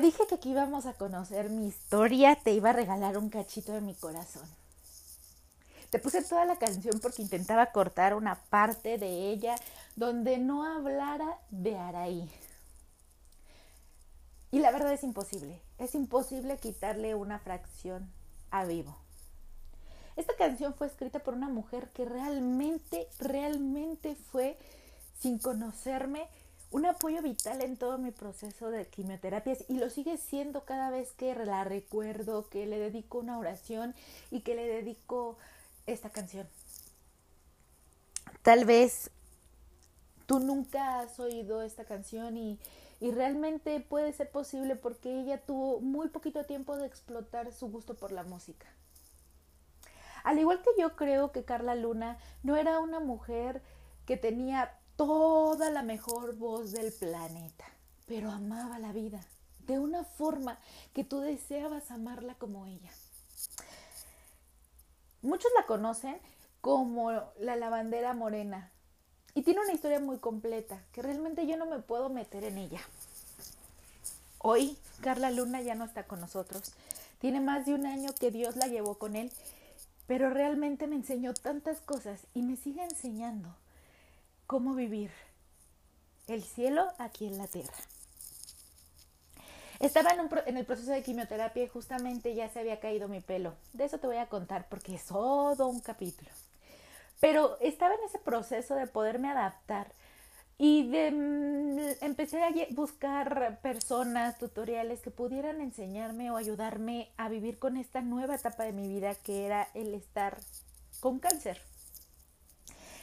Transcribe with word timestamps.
Dije 0.00 0.26
que 0.28 0.36
aquí 0.36 0.50
íbamos 0.50 0.86
a 0.86 0.94
conocer 0.94 1.50
mi 1.50 1.66
historia, 1.66 2.36
te 2.36 2.52
iba 2.52 2.70
a 2.70 2.72
regalar 2.72 3.18
un 3.18 3.30
cachito 3.30 3.72
de 3.72 3.80
mi 3.80 3.94
corazón. 3.94 4.48
Te 5.90 5.98
puse 5.98 6.22
toda 6.22 6.44
la 6.44 6.56
canción 6.56 7.00
porque 7.00 7.22
intentaba 7.22 7.72
cortar 7.72 8.14
una 8.14 8.36
parte 8.36 8.96
de 8.98 9.30
ella 9.30 9.56
donde 9.96 10.38
no 10.38 10.64
hablara 10.64 11.38
de 11.50 11.76
Araí. 11.76 12.30
Y 14.50 14.60
la 14.60 14.70
verdad 14.70 14.92
es 14.92 15.02
imposible, 15.02 15.60
es 15.78 15.94
imposible 15.94 16.58
quitarle 16.58 17.14
una 17.14 17.38
fracción 17.38 18.10
a 18.50 18.64
vivo. 18.64 18.96
Esta 20.16 20.34
canción 20.36 20.74
fue 20.74 20.86
escrita 20.86 21.18
por 21.18 21.34
una 21.34 21.48
mujer 21.48 21.90
que 21.90 22.04
realmente, 22.04 23.08
realmente 23.18 24.14
fue, 24.14 24.58
sin 25.18 25.38
conocerme, 25.38 26.28
un 26.70 26.84
apoyo 26.84 27.22
vital 27.22 27.62
en 27.62 27.76
todo 27.76 27.98
mi 27.98 28.10
proceso 28.10 28.70
de 28.70 28.86
quimioterapias 28.86 29.64
y 29.68 29.78
lo 29.78 29.88
sigue 29.88 30.18
siendo 30.18 30.64
cada 30.64 30.90
vez 30.90 31.12
que 31.12 31.34
la 31.34 31.64
recuerdo, 31.64 32.48
que 32.48 32.66
le 32.66 32.78
dedico 32.78 33.18
una 33.18 33.38
oración 33.38 33.94
y 34.30 34.40
que 34.40 34.54
le 34.54 34.66
dedico 34.66 35.38
esta 35.86 36.10
canción. 36.10 36.46
Tal 38.42 38.64
vez 38.64 39.10
tú 40.26 40.40
nunca 40.40 41.00
has 41.00 41.18
oído 41.18 41.62
esta 41.62 41.84
canción 41.84 42.36
y, 42.36 42.58
y 43.00 43.12
realmente 43.12 43.80
puede 43.80 44.12
ser 44.12 44.30
posible 44.30 44.76
porque 44.76 45.20
ella 45.20 45.40
tuvo 45.40 45.80
muy 45.80 46.08
poquito 46.08 46.44
tiempo 46.44 46.76
de 46.76 46.86
explotar 46.86 47.52
su 47.52 47.68
gusto 47.68 47.94
por 47.94 48.12
la 48.12 48.24
música. 48.24 48.66
Al 50.24 50.38
igual 50.38 50.60
que 50.60 50.70
yo 50.78 50.96
creo 50.96 51.32
que 51.32 51.44
Carla 51.44 51.74
Luna 51.74 52.18
no 52.42 52.56
era 52.56 52.80
una 52.80 53.00
mujer 53.00 53.62
que 54.04 54.18
tenía 54.18 54.74
toda 54.98 55.70
la 55.70 55.84
mejor 55.84 56.34
voz 56.34 56.72
del 56.72 56.92
planeta, 56.92 57.64
pero 58.06 58.32
amaba 58.32 58.80
la 58.80 58.92
vida 58.92 59.20
de 59.60 59.78
una 59.78 60.02
forma 60.02 60.58
que 60.92 61.04
tú 61.04 61.20
deseabas 61.20 61.92
amarla 61.92 62.34
como 62.34 62.66
ella. 62.66 62.90
Muchos 65.22 65.52
la 65.56 65.66
conocen 65.66 66.18
como 66.60 67.12
la 67.38 67.54
lavandera 67.54 68.12
morena 68.12 68.72
y 69.34 69.42
tiene 69.42 69.60
una 69.60 69.72
historia 69.72 70.00
muy 70.00 70.18
completa 70.18 70.82
que 70.90 71.00
realmente 71.00 71.46
yo 71.46 71.56
no 71.56 71.66
me 71.66 71.78
puedo 71.78 72.08
meter 72.08 72.42
en 72.42 72.58
ella. 72.58 72.80
Hoy 74.38 74.76
Carla 75.00 75.30
Luna 75.30 75.60
ya 75.62 75.76
no 75.76 75.84
está 75.84 76.08
con 76.08 76.20
nosotros. 76.20 76.72
Tiene 77.20 77.40
más 77.40 77.66
de 77.66 77.74
un 77.74 77.86
año 77.86 78.12
que 78.18 78.32
Dios 78.32 78.56
la 78.56 78.66
llevó 78.66 78.98
con 78.98 79.14
él, 79.14 79.30
pero 80.08 80.28
realmente 80.28 80.88
me 80.88 80.96
enseñó 80.96 81.34
tantas 81.34 81.80
cosas 81.80 82.26
y 82.34 82.42
me 82.42 82.56
sigue 82.56 82.82
enseñando 82.82 83.54
cómo 84.48 84.74
vivir 84.74 85.10
el 86.26 86.42
cielo 86.42 86.88
aquí 86.98 87.26
en 87.26 87.36
la 87.36 87.46
tierra. 87.46 87.76
Estaba 89.78 90.10
en, 90.46 90.56
el 90.56 90.64
proceso 90.64 90.90
de 90.90 91.02
quimioterapia 91.02 91.62
y 91.62 91.68
justamente 91.68 92.34
ya 92.34 92.48
se 92.48 92.58
había 92.58 92.80
caído 92.80 93.08
mi 93.08 93.20
pelo. 93.20 93.54
De 93.74 93.84
eso 93.84 93.98
te 93.98 94.06
voy 94.06 94.16
a 94.16 94.26
contar 94.26 94.66
porque 94.70 94.94
es 94.94 95.04
todo 95.04 95.68
un 95.68 95.80
capítulo. 95.80 96.30
Pero 97.20 97.58
estaba 97.60 97.94
en 97.94 98.00
ese 98.04 98.18
proceso 98.18 98.74
de 98.74 98.86
poderme 98.86 99.28
adaptar 99.28 99.92
y 100.56 100.88
de, 100.88 101.10
mm, 101.10 102.04
empecé 102.04 102.42
a 102.42 102.50
buscar 102.70 103.60
personas, 103.60 104.38
tutoriales 104.38 105.00
que 105.00 105.10
pudieran 105.10 105.60
enseñarme 105.60 106.30
o 106.30 106.36
ayudarme 106.36 107.12
a 107.18 107.28
vivir 107.28 107.58
con 107.58 107.76
esta 107.76 108.00
nueva 108.00 108.36
etapa 108.36 108.64
de 108.64 108.72
mi 108.72 108.88
vida 108.88 109.14
que 109.14 109.44
era 109.44 109.68
el 109.74 109.92
estar 109.94 110.38
con 111.00 111.18
cáncer. 111.18 111.60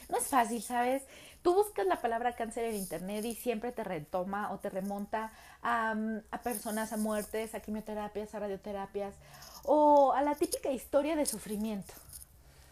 No 0.08 0.18
es 0.18 0.26
fácil, 0.28 0.62
¿sabes? 0.62 1.02
Tú 1.46 1.54
buscas 1.54 1.86
la 1.86 2.00
palabra 2.00 2.34
cáncer 2.34 2.64
en 2.64 2.74
internet 2.74 3.24
y 3.24 3.36
siempre 3.36 3.70
te 3.70 3.84
retoma 3.84 4.50
o 4.50 4.58
te 4.58 4.68
remonta 4.68 5.30
a, 5.62 5.94
a, 6.32 6.42
personas, 6.42 6.92
a 6.92 6.96
muertes, 6.96 7.54
a 7.54 7.60
quimioterapias, 7.60 8.34
a 8.34 8.40
radioterapias 8.40 9.14
o 9.62 10.12
a 10.12 10.22
la 10.22 10.34
típica 10.34 10.72
historia 10.72 11.14
de 11.14 11.24
sufrimiento. 11.24 11.94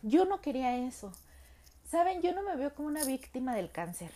Yo 0.03 0.25
no 0.25 0.41
quería 0.41 0.77
eso. 0.77 1.13
Saben, 1.89 2.21
yo 2.21 2.33
no 2.33 2.43
me 2.43 2.57
veo 2.57 2.75
como 2.75 2.89
una 2.89 3.05
víctima 3.05 3.55
del 3.55 3.71
cáncer. 3.71 4.11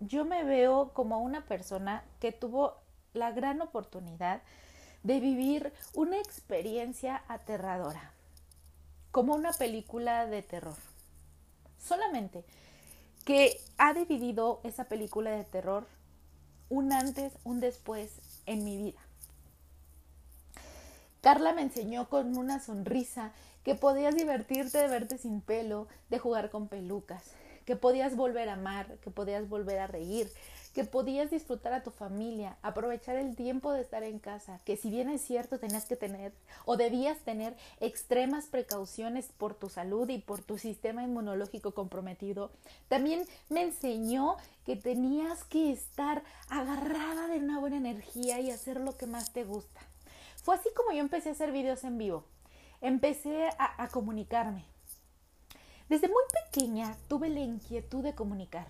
Yo 0.00 0.24
me 0.24 0.44
veo 0.44 0.94
como 0.94 1.18
una 1.18 1.44
persona 1.44 2.04
que 2.20 2.32
tuvo 2.32 2.78
la 3.12 3.32
gran 3.32 3.60
oportunidad 3.60 4.40
de 5.02 5.20
vivir 5.20 5.74
una 5.92 6.18
experiencia 6.18 7.22
aterradora, 7.28 8.12
como 9.10 9.34
una 9.34 9.52
película 9.52 10.24
de 10.24 10.40
terror. 10.40 10.78
Solamente 11.78 12.46
que 13.24 13.60
ha 13.78 13.94
dividido 13.94 14.60
esa 14.64 14.84
película 14.84 15.30
de 15.30 15.44
terror 15.44 15.86
un 16.68 16.92
antes, 16.92 17.32
un 17.44 17.60
después 17.60 18.10
en 18.46 18.64
mi 18.64 18.76
vida. 18.76 19.00
Carla 21.20 21.54
me 21.54 21.62
enseñó 21.62 22.08
con 22.08 22.36
una 22.36 22.60
sonrisa 22.60 23.32
que 23.64 23.74
podías 23.74 24.14
divertirte 24.14 24.78
de 24.78 24.88
verte 24.88 25.16
sin 25.16 25.40
pelo, 25.40 25.88
de 26.10 26.18
jugar 26.18 26.50
con 26.50 26.68
pelucas, 26.68 27.22
que 27.64 27.76
podías 27.76 28.14
volver 28.14 28.50
a 28.50 28.54
amar, 28.54 28.98
que 28.98 29.10
podías 29.10 29.48
volver 29.48 29.78
a 29.78 29.86
reír, 29.86 30.30
que 30.74 30.84
podías 30.84 31.30
disfrutar 31.30 31.72
a 31.72 31.84
tu 31.84 31.92
familia, 31.92 32.58
aprovechar 32.60 33.14
el 33.14 33.36
tiempo 33.36 33.72
de 33.72 33.80
estar 33.80 34.02
en 34.02 34.18
casa, 34.18 34.60
que 34.64 34.76
si 34.76 34.90
bien 34.90 35.08
es 35.08 35.22
cierto 35.22 35.60
tenías 35.60 35.86
que 35.86 35.94
tener 35.94 36.32
o 36.64 36.76
debías 36.76 37.18
tener 37.20 37.56
extremas 37.78 38.46
precauciones 38.46 39.28
por 39.38 39.54
tu 39.54 39.68
salud 39.68 40.08
y 40.08 40.18
por 40.18 40.42
tu 40.42 40.58
sistema 40.58 41.04
inmunológico 41.04 41.72
comprometido, 41.74 42.50
también 42.88 43.24
me 43.48 43.62
enseñó 43.62 44.36
que 44.66 44.74
tenías 44.74 45.44
que 45.44 45.70
estar 45.70 46.24
agarrada 46.48 47.28
de 47.28 47.38
una 47.38 47.60
buena 47.60 47.76
energía 47.76 48.40
y 48.40 48.50
hacer 48.50 48.80
lo 48.80 48.96
que 48.96 49.06
más 49.06 49.32
te 49.32 49.44
gusta. 49.44 49.80
Fue 50.42 50.56
así 50.56 50.68
como 50.76 50.90
yo 50.90 50.98
empecé 50.98 51.28
a 51.28 51.32
hacer 51.32 51.52
videos 51.52 51.84
en 51.84 51.98
vivo. 51.98 52.24
Empecé 52.80 53.48
a, 53.58 53.82
a 53.82 53.88
comunicarme. 53.88 54.64
Desde 55.88 56.08
muy 56.08 56.22
pequeña 56.50 56.96
tuve 57.08 57.28
la 57.28 57.40
inquietud 57.40 58.02
de 58.02 58.14
comunicar 58.14 58.66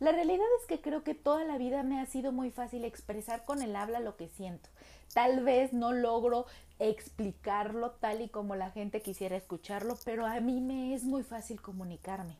la 0.00 0.12
realidad 0.12 0.46
es 0.60 0.66
que 0.66 0.80
creo 0.80 1.04
que 1.04 1.14
toda 1.14 1.44
la 1.44 1.58
vida 1.58 1.82
me 1.82 2.00
ha 2.00 2.06
sido 2.06 2.32
muy 2.32 2.50
fácil 2.50 2.84
expresar 2.84 3.44
con 3.44 3.60
el 3.60 3.76
habla 3.76 4.00
lo 4.00 4.16
que 4.16 4.28
siento. 4.28 4.70
Tal 5.12 5.44
vez 5.44 5.74
no 5.74 5.92
logro 5.92 6.46
explicarlo 6.78 7.90
tal 7.92 8.22
y 8.22 8.28
como 8.30 8.56
la 8.56 8.70
gente 8.70 9.02
quisiera 9.02 9.36
escucharlo, 9.36 9.98
pero 10.04 10.24
a 10.24 10.40
mí 10.40 10.62
me 10.62 10.94
es 10.94 11.04
muy 11.04 11.22
fácil 11.22 11.60
comunicarme. 11.60 12.38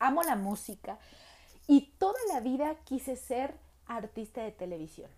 Amo 0.00 0.24
la 0.24 0.34
música 0.34 0.98
y 1.68 1.92
toda 1.98 2.18
la 2.32 2.40
vida 2.40 2.74
quise 2.84 3.14
ser 3.14 3.54
artista 3.86 4.42
de 4.42 4.50
televisión. 4.50 5.10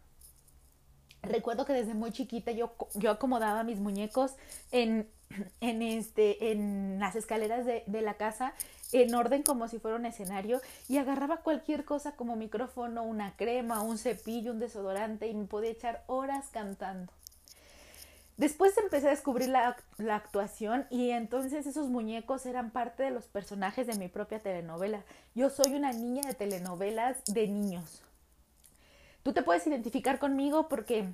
Recuerdo 1.23 1.65
que 1.65 1.73
desde 1.73 1.95
muy 1.95 2.11
chiquita 2.11 2.51
yo, 2.51 2.75
yo 2.95 3.13
acomodaba 3.13 3.63
mis 3.63 3.79
muñecos 3.79 4.35
en, 4.73 5.09
en, 5.61 5.83
este, 5.83 6.51
en 6.51 6.99
las 6.99 7.15
escaleras 7.15 7.65
de, 7.65 7.85
la 8.03 8.15
casa 8.15 8.55
en 8.93 9.15
orden 9.15 9.43
como 9.43 9.69
si 9.69 9.79
fuera 9.79 9.97
un 9.97 10.05
escenario 10.05 10.61
y 10.89 10.99
agarraba 10.99 11.39
cualquier 11.39 11.85
cosa 11.85 12.13
como 12.13 12.35
micrófono, 12.35 13.05
una 13.05 13.37
crema, 13.37 13.83
un 13.83 13.99
cepillo, 13.99 14.53
un 14.53 14.59
desodorante 14.59 15.29
y 15.29 15.35
me 15.35 15.47
podía 15.47 15.71
echar 15.71 16.03
horas 16.09 16.47
cantando. 16.51 17.13
Después 18.37 18.77
empecé 18.77 19.07
a 19.07 19.11
descubrir 19.11 19.49
la, 19.49 19.77
la, 19.99 20.17
actuación 20.17 20.87
y 20.91 21.11
entonces 21.11 21.67
esos 21.67 21.89
muñecos 21.89 22.45
eran 22.47 22.71
parte 22.71 23.05
de 23.05 23.11
los 23.11 23.27
personajes 23.27 23.87
de 23.87 23.95
mi 23.95 24.09
propia 24.09 24.41
telenovela. 24.41 25.05
Yo 25.35 25.51
soy 25.51 25.75
una 25.75 25.93
niña 25.93 26.23
de 26.27 26.35
telenovelas 26.35 27.23
de 27.27 27.47
niños. 27.47 28.03
Tú 29.23 29.33
te 29.33 29.43
puedes 29.43 29.67
identificar 29.67 30.19
conmigo 30.19 30.69
porque 30.69 31.09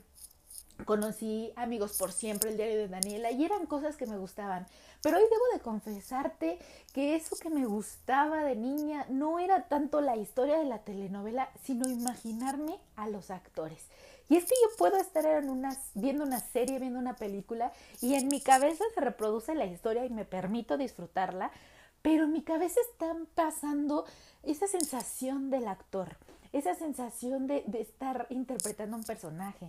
conocí 0.84 1.52
amigos 1.56 1.96
por 1.98 2.12
siempre, 2.12 2.50
el 2.50 2.56
diario 2.56 2.76
de 2.76 2.88
Daniela, 2.88 3.30
y 3.30 3.44
eran 3.44 3.66
cosas 3.66 3.96
que 3.96 4.06
me 4.06 4.16
gustaban. 4.16 4.66
Pero 5.02 5.18
hoy 5.18 5.24
debo 5.24 5.44
de 5.52 5.60
confesarte 5.60 6.58
que 6.92 7.14
eso 7.14 7.36
que 7.36 7.50
me 7.50 7.66
gustaba 7.66 8.44
de 8.44 8.56
niña 8.56 9.06
no 9.08 9.38
era 9.38 9.68
tanto 9.68 10.00
la 10.00 10.16
historia 10.16 10.58
de 10.58 10.64
la 10.64 10.78
telenovela, 10.78 11.50
sino 11.62 11.88
imaginarme 11.88 12.78
a 12.96 13.08
los 13.08 13.30
actores. 13.30 13.86
Y 14.28 14.36
es 14.36 14.44
que 14.44 14.54
yo 14.62 14.76
puedo 14.76 14.96
estar 14.98 15.24
en 15.24 15.48
una, 15.48 15.76
viendo 15.94 16.24
una 16.24 16.40
serie, 16.40 16.78
viendo 16.78 16.98
una 16.98 17.16
película, 17.16 17.72
y 18.00 18.14
en 18.14 18.28
mi 18.28 18.40
cabeza 18.40 18.84
se 18.94 19.00
reproduce 19.00 19.54
la 19.54 19.66
historia 19.66 20.04
y 20.04 20.10
me 20.10 20.24
permito 20.24 20.76
disfrutarla, 20.76 21.50
pero 22.02 22.24
en 22.24 22.32
mi 22.32 22.42
cabeza 22.42 22.80
está 22.90 23.16
pasando 23.34 24.04
esa 24.42 24.66
sensación 24.66 25.50
del 25.50 25.66
actor, 25.66 26.16
esa 26.52 26.74
sensación 26.74 27.46
de, 27.46 27.64
estar 27.78 28.26
interpretando 28.30 28.96
un 28.96 29.04
personaje. 29.04 29.66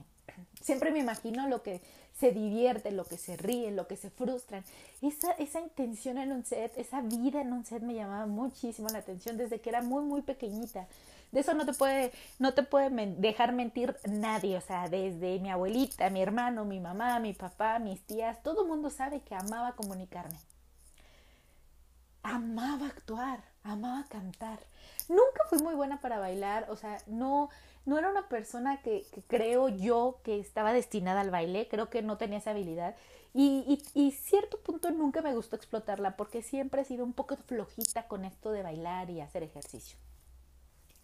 Siempre 0.61 0.91
me 0.91 0.99
imagino 0.99 1.47
lo 1.47 1.63
que 1.63 1.81
se 2.17 2.31
divierte, 2.31 2.91
lo 2.91 3.05
que 3.05 3.17
se 3.17 3.37
ríe, 3.37 3.71
lo 3.71 3.87
que 3.87 3.97
se 3.97 4.09
frustran. 4.09 4.63
Esa, 5.01 5.31
esa 5.33 5.59
intención 5.59 6.17
en 6.17 6.31
un 6.31 6.45
set, 6.45 6.77
esa 6.77 7.01
vida 7.01 7.41
en 7.41 7.53
un 7.53 7.65
set 7.65 7.81
me 7.81 7.93
llamaba 7.93 8.25
muchísimo 8.25 8.87
la 8.89 8.99
atención 8.99 9.37
desde 9.37 9.59
que 9.59 9.69
era 9.69 9.81
muy, 9.81 10.03
muy 10.03 10.21
pequeñita. 10.21 10.87
De 11.31 11.41
eso 11.41 11.53
no 11.53 11.65
te 11.65 11.73
puede, 11.73 12.11
no 12.39 12.53
te 12.53 12.63
puede 12.63 12.89
dejar 13.17 13.53
mentir 13.53 13.95
nadie, 14.09 14.57
o 14.57 14.61
sea, 14.61 14.89
desde 14.89 15.39
mi 15.39 15.51
abuelita, 15.51 16.09
mi 16.09 16.21
hermano, 16.21 16.65
mi 16.65 16.79
mamá, 16.79 17.19
mi 17.19 17.33
papá, 17.33 17.77
mis 17.77 18.01
tías, 18.01 18.41
todo 18.41 18.63
el 18.63 18.67
mundo 18.67 18.89
sabe 18.89 19.21
que 19.21 19.35
amaba 19.35 19.73
comunicarme. 19.73 20.37
Amaba 22.29 22.87
actuar, 22.87 23.43
amaba 23.63 24.05
cantar. 24.09 24.59
Nunca 25.07 25.43
fui 25.49 25.59
muy 25.59 25.75
buena 25.75 25.99
para 25.99 26.19
bailar, 26.19 26.67
o 26.69 26.75
sea, 26.75 26.97
no, 27.07 27.49
no 27.85 27.97
era 27.97 28.09
una 28.09 28.27
persona 28.29 28.81
que, 28.81 29.05
creo 29.27 29.69
yo 29.69 30.19
que 30.23 30.39
estaba 30.39 30.73
destinada 30.73 31.21
al 31.21 31.31
baile, 31.31 31.67
creo 31.67 31.89
que 31.89 32.01
no 32.01 32.17
tenía 32.17 32.37
esa 32.37 32.51
habilidad. 32.51 32.95
Y, 33.33 33.81
y, 33.93 34.11
cierto 34.11 34.59
punto 34.59 34.89
nunca 34.89 35.21
me 35.21 35.35
gustó 35.35 35.55
explotarla 35.55 36.17
porque 36.17 36.41
siempre 36.41 36.81
he 36.81 36.85
sido 36.85 37.05
un 37.05 37.13
poco 37.13 37.35
flojita 37.37 38.07
con 38.07 38.25
esto 38.25 38.51
de 38.51 38.63
bailar 38.63 39.09
y 39.11 39.21
hacer 39.21 39.43
ejercicio. 39.43 39.97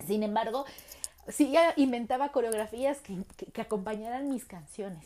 Sin 0.05 0.23
embargo, 0.23 0.65
sí 1.27 1.53
inventaba 1.75 2.31
coreografías 2.31 2.99
que, 3.01 3.23
que 3.53 3.61
acompañaran 3.61 4.27
mis 4.27 4.45
canciones. 4.45 5.05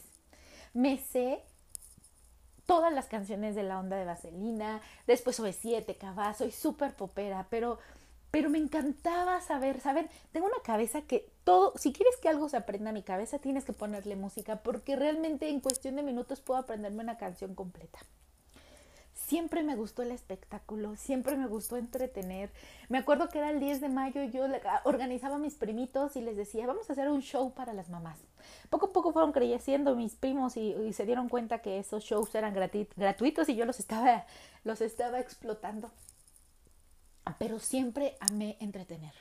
Me 0.74 0.98
sé 0.98 1.44
todas 2.70 2.94
las 2.94 3.08
canciones 3.08 3.56
de 3.56 3.64
la 3.64 3.80
onda 3.80 3.98
de 3.98 4.06
Vaselina, 4.06 4.80
después 5.08 5.40
OV7, 5.40 5.98
Cava, 5.98 6.36
soy 6.36 6.52
súper 6.52 6.94
popera, 6.94 7.48
pero, 7.50 7.80
pero 8.30 8.52
me 8.52 8.60
encantaba 8.60 9.42
saber, 9.42 9.82
saber, 9.82 10.08
tengo 10.32 10.46
una 10.46 10.62
cabeza 10.64 11.02
que 11.02 11.32
todo, 11.44 11.74
si 11.78 11.92
quieres 11.92 12.16
que 12.18 12.30
algo 12.30 12.48
se 12.48 12.58
aprenda 12.58 12.92
a 12.92 12.94
mi 12.94 13.02
cabeza, 13.02 13.40
tienes 13.40 13.66
que 13.66 13.74
ponerle 13.74 14.16
música, 14.16 14.58
porque 14.58 14.96
realmente 14.96 15.50
en 15.50 15.62
cuestión 15.62 15.96
de 15.96 16.04
minutos 16.04 16.42
puedo 16.42 16.60
aprenderme 16.60 17.02
una 17.02 17.18
canción 17.18 17.56
completa 17.56 17.98
siempre 19.30 19.62
me 19.62 19.76
gustó 19.76 20.02
el 20.02 20.12
espectáculo, 20.12 20.96
siempre 20.96 21.38
me 21.38 21.46
gustó 21.46 21.78
entretener. 21.78 22.50
Me 22.90 22.98
acuerdo 22.98 23.30
que 23.30 23.38
era 23.38 23.52
el 23.52 23.60
10 23.60 23.80
de 23.80 23.88
mayo 23.88 24.24
y 24.24 24.32
yo 24.32 24.44
organizaba 24.86 25.36
a 25.36 25.40
mis 25.40 25.54
primitos 25.54 26.16
y 26.16 26.22
les 26.22 26.36
decía, 26.36 26.66
vamos 26.66 26.90
a 26.90 26.94
hacer 26.94 27.10
un 27.10 27.22
show 27.22 27.54
para 27.54 27.74
las 27.74 27.90
mamás. 27.90 28.18
Poco 28.72 28.88
a 28.88 28.92
poco 28.92 29.14
fueron 29.14 29.32
creciendo 29.32 29.96
mis 29.96 30.16
primos 30.16 30.58
y, 30.58 30.94
se 30.94 31.06
dieron 31.06 31.30
cuenta 31.30 31.62
que 31.62 31.78
esos 31.78 32.04
shows 32.04 32.34
eran 32.34 32.56
gratuitos 32.56 33.48
y 33.50 33.56
yo 33.56 33.66
los 33.66 33.80
estaba, 33.80 34.26
los 34.64 34.82
estaba 34.82 35.20
explotando. 35.20 35.92
Pero 37.38 37.60
siempre 37.60 38.18
amé 38.20 38.58
entretener. 38.60 39.14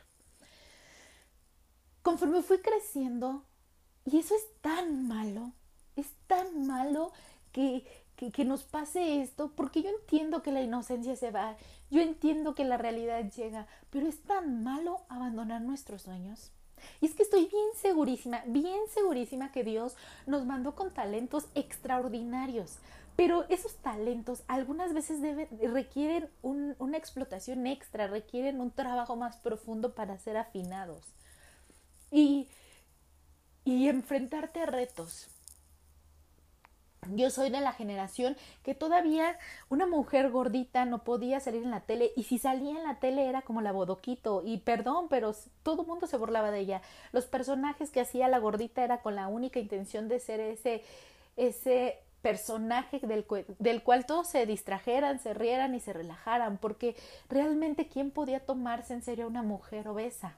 Conforme 2.00 2.40
fui 2.40 2.60
creciendo, 2.60 3.44
y 4.06 4.18
eso 4.20 4.34
es 4.34 4.46
tan 4.62 5.06
malo, 5.06 5.52
es 5.96 6.06
tan 6.26 6.66
malo 6.66 7.12
que, 7.52 7.84
que, 8.18 8.44
nos 8.44 8.64
pase 8.64 9.22
esto, 9.22 9.52
porque 9.54 9.82
yo 9.82 9.90
entiendo 9.90 10.42
que 10.42 10.50
la 10.50 10.60
inocencia 10.60 11.14
se 11.14 11.30
va, 11.30 11.56
yo 11.88 12.00
entiendo 12.00 12.54
que 12.54 12.64
la 12.64 12.76
realidad 12.76 13.30
llega, 13.30 13.68
pero 13.90 14.08
es 14.08 14.20
tan 14.22 14.64
malo 14.64 15.00
abandonar 15.08 15.62
nuestros 15.62 16.02
sueños. 16.02 16.50
Y 17.00 17.06
es 17.06 17.14
que 17.14 17.22
estoy 17.22 17.46
bien 17.46 17.68
segurísima, 17.76 18.42
bien 18.46 18.80
segurísima 18.92 19.52
que 19.52 19.62
Dios 19.62 19.96
nos 20.26 20.44
mandó 20.46 20.74
con 20.74 20.92
talentos 20.92 21.46
extraordinarios, 21.54 22.78
pero 23.14 23.44
esos 23.48 23.76
talentos 23.76 24.42
algunas 24.48 24.92
veces 24.92 25.20
requieren 25.72 26.28
una 26.42 26.96
explotación 26.96 27.66
extra, 27.66 28.08
requieren 28.08 28.60
un 28.60 28.70
trabajo 28.72 29.16
más 29.16 29.36
profundo 29.36 29.94
para 29.94 30.18
ser 30.18 30.36
afinados. 30.36 31.04
Y, 32.10 32.48
y 33.64 33.88
enfrentarte 33.88 34.62
a 34.62 34.66
retos, 34.66 35.28
yo 37.14 37.30
soy 37.30 37.50
de 37.50 37.60
la 37.60 37.72
generación 37.72 38.36
que 38.62 38.74
todavía 38.74 39.38
una 39.68 39.86
mujer 39.86 40.30
gordita 40.30 40.84
no 40.84 41.04
podía 41.04 41.40
salir 41.40 41.62
en 41.62 41.70
la 41.70 41.80
tele 41.80 42.12
y 42.16 42.24
si 42.24 42.38
salía 42.38 42.72
en 42.72 42.84
la 42.84 42.98
tele 42.98 43.28
era 43.28 43.42
como 43.42 43.60
la 43.60 43.72
bodoquito 43.72 44.42
y 44.44 44.58
perdón, 44.58 45.08
pero 45.08 45.34
todo 45.62 45.82
el 45.82 45.88
mundo 45.88 46.06
se 46.06 46.16
burlaba 46.16 46.50
de 46.50 46.60
ella. 46.60 46.82
Los 47.12 47.26
personajes 47.26 47.90
que 47.90 48.00
hacía 48.00 48.28
la 48.28 48.38
gordita 48.38 48.84
era 48.84 49.00
con 49.02 49.14
la 49.14 49.28
única 49.28 49.60
intención 49.60 50.08
de 50.08 50.20
ser 50.20 50.40
ese 50.40 50.82
ese 51.36 51.98
personaje 52.20 52.98
del, 52.98 53.24
del 53.58 53.82
cual 53.82 54.04
todos 54.04 54.28
se 54.28 54.44
distrajeran, 54.44 55.20
se 55.20 55.34
rieran 55.34 55.74
y 55.74 55.80
se 55.80 55.92
relajaran, 55.92 56.58
porque 56.58 56.96
realmente 57.28 57.88
quién 57.88 58.10
podía 58.10 58.40
tomarse 58.40 58.92
en 58.92 59.02
serio 59.02 59.26
a 59.26 59.28
una 59.28 59.42
mujer 59.42 59.88
obesa. 59.88 60.36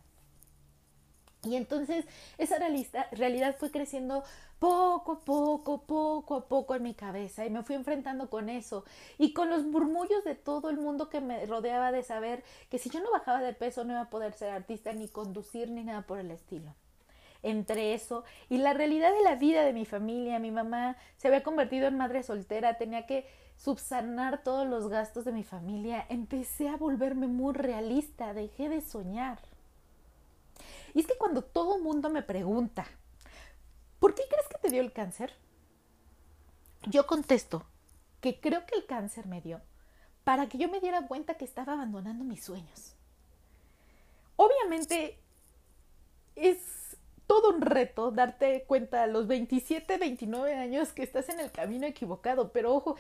Y 1.43 1.57
entonces 1.57 2.05
esa 2.37 2.59
realidad 2.59 3.57
fue 3.59 3.71
creciendo 3.71 4.23
poco 4.59 5.13
a 5.13 5.21
poco, 5.21 5.83
poco 5.87 6.35
a 6.37 6.49
poco 6.49 6.75
en 6.75 6.83
mi 6.83 6.93
cabeza 6.93 7.47
y 7.47 7.51
me 7.51 7.63
fui 7.63 7.75
enfrentando 7.77 8.29
con 8.29 8.51
eso 8.51 8.85
y 9.17 9.33
con 9.33 9.49
los 9.49 9.65
murmullos 9.65 10.23
de 10.25 10.35
todo 10.35 10.69
el 10.69 10.77
mundo 10.77 11.09
que 11.09 11.23
me 11.23 11.47
rodeaba 11.47 11.93
de 11.93 12.03
saber 12.03 12.45
que 12.69 12.79
si 12.79 12.91
yo 12.91 13.01
no 13.01 13.11
bajaba 13.11 13.41
de 13.41 13.55
peso 13.55 13.85
no 13.85 13.93
iba 13.93 14.03
a 14.03 14.11
poder 14.11 14.35
ser 14.35 14.51
artista 14.51 14.93
ni 14.93 15.09
conducir 15.09 15.71
ni 15.71 15.83
nada 15.83 16.03
por 16.03 16.19
el 16.19 16.31
estilo. 16.31 16.75
Entre 17.43 17.95
eso 17.95 18.25
y 18.51 18.59
la 18.59 18.75
realidad 18.75 19.11
de 19.15 19.23
la 19.23 19.37
vida 19.37 19.65
de 19.65 19.73
mi 19.73 19.87
familia, 19.87 20.39
mi 20.39 20.51
mamá 20.51 20.99
se 21.17 21.29
había 21.29 21.43
convertido 21.43 21.89
en 21.89 21.97
madre 21.97 22.23
soltera, 22.23 22.77
tenía 22.77 23.07
que 23.07 23.27
subsanar 23.57 24.43
todos 24.43 24.67
los 24.67 24.89
gastos 24.89 25.25
de 25.25 25.33
mi 25.33 25.43
familia, 25.43 26.05
empecé 26.11 26.69
a 26.69 26.77
volverme 26.77 27.29
muy 27.29 27.55
realista, 27.55 28.35
dejé 28.35 28.69
de 28.69 28.83
soñar. 28.83 29.39
Y 30.95 31.01
es 31.01 31.07
que 31.07 31.17
cuando 31.17 31.43
todo 31.43 31.77
el 31.77 31.83
mundo 31.83 32.11
me 32.11 32.23
pregunta, 32.23 32.87
¿por 33.99 34.15
qué 34.15 34.23
crees 34.29 34.49
que 34.49 34.59
te 34.59 34.71
dio 34.71 34.81
el 34.81 34.93
cáncer? 34.93 35.33
Yo 36.87 37.07
contesto 37.07 37.65
que 38.21 38.41
creo 38.41 38.67
que 38.67 38.75
el 38.75 38.87
cáncer 38.87 39.27
me 39.27 39.41
dio 39.41 39.61
para 40.25 40.49
que 40.49 40.59
yo 40.59 40.69
me 40.69 40.81
diera 40.81 41.07
cuenta 41.07 41.35
que 41.35 41.45
estaba 41.45 41.75
abandonando 41.75 42.25
mis 42.25 42.43
sueños. 42.43 42.95
Obviamente 44.37 45.19
es 46.37 46.97
todo 47.27 47.51
un 47.51 47.61
reto 47.61 48.11
darte 48.11 48.65
cuenta 48.65 49.05
a 49.05 49.07
los 49.07 49.27
27, 49.27 49.99
29 49.99 50.55
años 50.55 50.93
que 50.93 51.03
estás 51.03 51.29
en 51.29 51.39
el 51.39 51.53
camino 51.53 51.87
equivocado, 51.87 52.51
pero 52.53 52.75
ojo, 52.75 52.97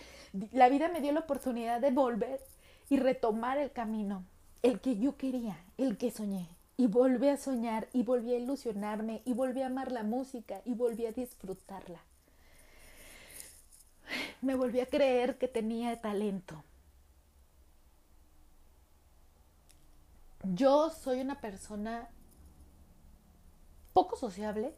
la 0.52 0.68
vida 0.68 0.88
me 0.88 1.00
dio 1.00 1.12
la 1.12 1.20
oportunidad 1.20 1.80
de 1.80 1.90
volver 1.90 2.40
y 2.88 2.98
retomar 2.98 3.58
el 3.58 3.72
camino, 3.72 4.24
el 4.62 4.80
que 4.80 4.98
yo 4.98 5.16
quería, 5.16 5.64
el 5.78 5.98
que 5.98 6.10
soñé 6.10 6.59
y 6.80 6.86
volví 6.86 7.28
a 7.28 7.36
soñar 7.36 7.90
y 7.92 8.04
volví 8.04 8.32
a 8.32 8.38
ilusionarme 8.38 9.20
y 9.26 9.34
volví 9.34 9.60
a 9.60 9.66
amar 9.66 9.92
la 9.92 10.02
música 10.02 10.62
y 10.64 10.72
volví 10.72 11.04
a 11.04 11.12
disfrutarla. 11.12 12.00
Me 14.40 14.54
volví 14.54 14.80
a 14.80 14.86
creer 14.86 15.36
que 15.36 15.46
tenía 15.46 16.00
talento. 16.00 16.64
Yo 20.42 20.88
soy 20.88 21.20
una 21.20 21.38
persona 21.42 22.08
poco 23.92 24.16
sociable, 24.16 24.74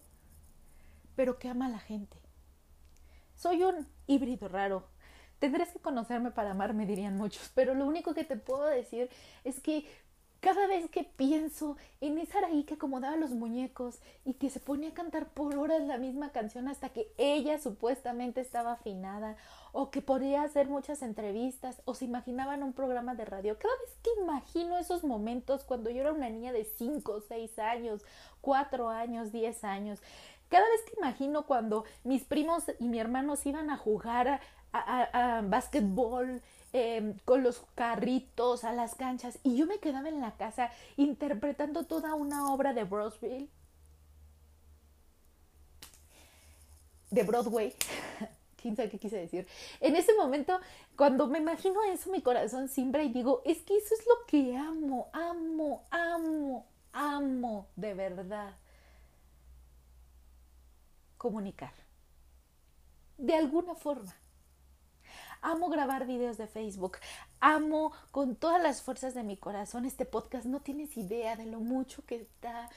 pero 1.15 1.39
que 1.39 1.51
ama 1.51 1.67
a 1.67 1.71
la 1.71 1.79
gente. 1.79 2.17
Soy 3.37 3.63
un 3.63 3.87
híbrido 4.09 4.49
raro. 4.49 4.89
Tendrás 5.39 5.71
que 5.71 5.79
conocerme 5.79 6.33
para 6.33 6.51
amarme, 6.51 6.85
dirían 6.85 7.17
muchos, 7.17 7.53
pero 7.55 7.75
lo 7.75 7.87
único 7.87 8.13
que 8.13 8.25
te 8.25 8.37
puedo 8.37 8.65
decir 8.65 9.09
es 9.45 9.61
que 9.61 9.87
cada 10.43 10.67
vez 10.67 10.91
que 10.91 11.05
pienso 11.05 11.77
en 12.01 12.19
esa 12.19 12.39
Araí 12.39 12.65
que 12.65 12.75
acomodaba 12.75 13.15
los 13.15 13.31
muñecos 13.31 14.01
y 14.25 14.35
que 14.35 14.51
se 14.51 14.59
ponía 14.59 14.89
a 14.89 14.95
cantar 14.95 15.29
por 15.29 15.57
horas 15.57 15.83
la 15.83 15.99
misma 15.99 16.33
canción 16.33 16.67
hasta 16.67 16.89
que 16.89 17.07
ella 17.17 17.61
supuestamente 17.61 18.41
estaba 18.41 18.73
afinada, 18.73 19.37
o 19.71 19.93
que 19.93 20.03
podía 20.03 20.43
hacer 20.43 20.67
muchas 20.69 21.03
entrevistas, 21.03 21.81
o 21.85 21.95
se 21.95 22.07
imaginaba 22.07 22.57
en 22.57 22.65
un 22.65 22.73
programa 22.73 23.15
de 23.15 23.25
radio, 23.25 23.57
cada 23.57 23.75
vez 23.87 23.97
que 24.03 24.11
imagino 24.21 24.79
esos 24.79 25.05
momentos 25.05 25.63
cuando 25.63 25.91
yo 25.91 26.01
era 26.01 26.13
una 26.13 26.29
niña 26.29 26.53
de 26.53 26.65
5, 26.65 27.21
6 27.29 27.59
años, 27.61 28.05
4 28.41 28.89
años, 28.89 29.31
10 29.31 29.63
años, 29.63 30.01
cada 30.49 30.69
vez 30.69 30.83
que 30.83 30.99
imagino 30.99 31.47
cuando 31.47 31.85
mis 32.03 32.25
primos 32.25 32.65
y 32.81 32.89
mi 32.89 32.99
hermano 32.99 33.35
iban 33.45 33.71
a 33.71 33.77
jugar 33.77 34.27
a, 34.27 34.41
a, 34.73 35.39
a 35.39 35.43
básquetbol, 35.43 36.43
Em, 36.75 37.19
con 37.27 37.43
los 37.43 37.61
carritos 37.75 38.65
a 38.65 38.73
las 38.73 38.95
canchas 38.95 39.39
y 39.43 39.57
yo 39.57 39.67
me 39.67 39.79
quedaba 39.79 40.09
en 40.09 40.23
la 40.23 40.37
casa 40.37 40.71
interpretando 40.97 41.85
toda 41.85 42.15
una 42.15 42.51
obra 42.51 42.73
de 42.73 42.85
Broadway. 42.85 43.51
De 47.11 47.23
Broadway. 47.25 47.75
quién 48.57 48.75
sabe 48.75 48.89
qué 48.89 48.99
quise 48.99 49.19
decir. 49.19 49.47
En 49.81 49.97
ese 49.97 50.15
momento, 50.15 50.59
cuando 50.97 51.27
me 51.27 51.41
imagino 51.41 51.83
eso, 51.83 52.11
mi 52.11 52.23
corazón 52.23 52.69
simbra 52.69 53.03
y 53.03 53.13
digo, 53.13 53.43
es 53.45 53.59
que 53.63 53.77
eso 53.77 53.95
es 53.95 54.07
lo 54.07 54.25
que 54.27 54.57
amo, 54.57 55.11
amo, 55.13 55.83
amo, 55.91 56.67
amo 56.93 57.67
de 57.77 57.93
verdad. 57.93 58.55
Comunicar. 61.19 61.75
De 63.19 63.35
alguna 63.35 63.75
forma. 63.75 64.15
Amo 65.43 65.69
grabar 65.69 66.07
videos 66.07 66.39
de 66.39 66.47
Facebook. 66.47 66.99
Amo 67.41 67.93
con 68.13 68.37
todas 68.37 68.63
las 68.63 68.81
fuerzas 68.81 69.13
de 69.13 69.25
mi 69.25 69.37
corazón 69.37 69.85
este 69.85 70.07
podcast. 70.07 70.47
No 70.47 70.61
tienes 70.61 70.97
idea 70.97 71.35
de 71.35 71.47
lo 71.47 71.59
mucho 71.59 72.07
que 72.07 72.15
está 72.15 72.71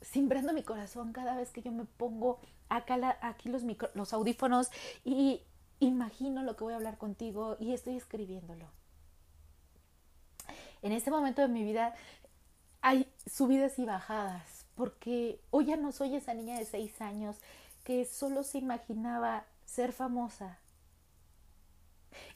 simbrando 0.00 0.52
mi 0.52 0.62
corazón 0.62 1.12
cada 1.12 1.36
vez 1.36 1.50
que 1.50 1.62
yo 1.62 1.72
me 1.72 1.84
pongo 1.84 2.38
acá 2.68 3.18
aquí 3.22 3.48
los, 3.48 3.62
los 3.94 4.12
audífonos 4.12 4.70
y 5.04 5.42
imagino 5.80 6.44
lo 6.44 6.54
que 6.56 6.62
voy 6.62 6.74
a 6.74 6.76
hablar 6.76 6.96
contigo 6.96 7.56
y 7.58 7.72
estoy 7.72 7.96
escribiéndolo. 7.96 8.66
En 10.82 10.92
este 10.92 11.10
momento 11.10 11.42
de 11.42 11.48
mi 11.48 11.64
vida 11.64 11.94
hay 12.82 13.12
subidas 13.26 13.80
y 13.80 13.84
bajadas 13.84 14.64
porque 14.76 15.40
hoy 15.50 15.66
ya 15.66 15.76
no 15.76 15.90
soy 15.90 16.14
esa 16.14 16.34
niña 16.34 16.56
de 16.56 16.66
seis 16.66 17.00
años 17.00 17.36
que 17.82 18.04
solo 18.04 18.44
se 18.44 18.58
imaginaba 18.58 19.44
ser 19.64 19.92
famosa, 19.92 20.58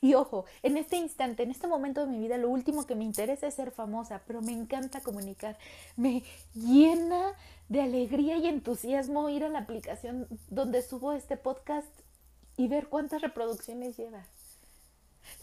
Y 0.01 0.15
ojo, 0.15 0.45
en 0.63 0.77
este 0.77 0.97
instante, 0.97 1.43
en 1.43 1.51
este 1.51 1.67
momento 1.67 2.05
de 2.05 2.13
mi 2.13 2.19
vida, 2.19 2.39
lo 2.39 2.49
último 2.49 2.87
que 2.87 2.95
me 2.95 3.05
interesa 3.05 3.47
es 3.47 3.55
ser 3.55 3.71
famosa, 3.71 4.23
pero 4.27 4.41
me 4.41 4.53
encanta 4.53 5.01
comunicar. 5.01 5.59
Me 5.97 6.23
llena 6.55 7.33
de 7.69 7.83
alegría 7.83 8.37
y 8.37 8.47
entusiasmo 8.47 9.29
ir 9.29 9.45
a 9.45 9.49
la 9.49 9.61
aplicación 9.61 10.27
donde 10.49 10.83
subo 10.83 11.13
este 11.13 11.37
podcast 11.37 11.89
y 12.57 12.69
ver 12.69 12.89
cuántas 12.89 13.23
reproducciones 13.23 13.97
lleva. 13.97 14.25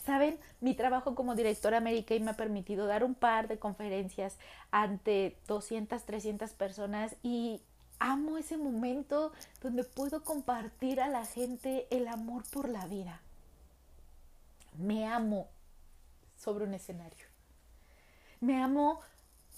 Saben, 0.05 0.39
mi 0.61 0.73
trabajo 0.73 1.15
como 1.15 1.35
directora 1.35 1.77
América 1.77 2.15
me 2.19 2.31
ha 2.31 2.37
permitido 2.37 2.87
dar 2.87 3.03
un 3.03 3.15
par 3.15 3.47
de 3.47 3.59
conferencias 3.59 4.37
ante 4.71 5.37
200, 5.47 6.03
300 6.03 6.51
personas 6.51 7.15
y 7.23 7.61
amo 7.99 8.37
ese 8.37 8.57
momento 8.57 9.31
donde 9.61 9.83
puedo 9.83 10.23
compartir 10.23 11.01
a 11.01 11.07
la 11.07 11.25
gente 11.25 11.87
el 11.91 12.07
amor 12.07 12.43
por 12.51 12.69
la 12.69 12.85
vida 12.87 13.21
me 14.77 15.07
amo 15.07 15.47
sobre 16.35 16.65
un 16.65 16.73
escenario. 16.73 17.25
Me 18.39 18.61
amo 18.61 18.99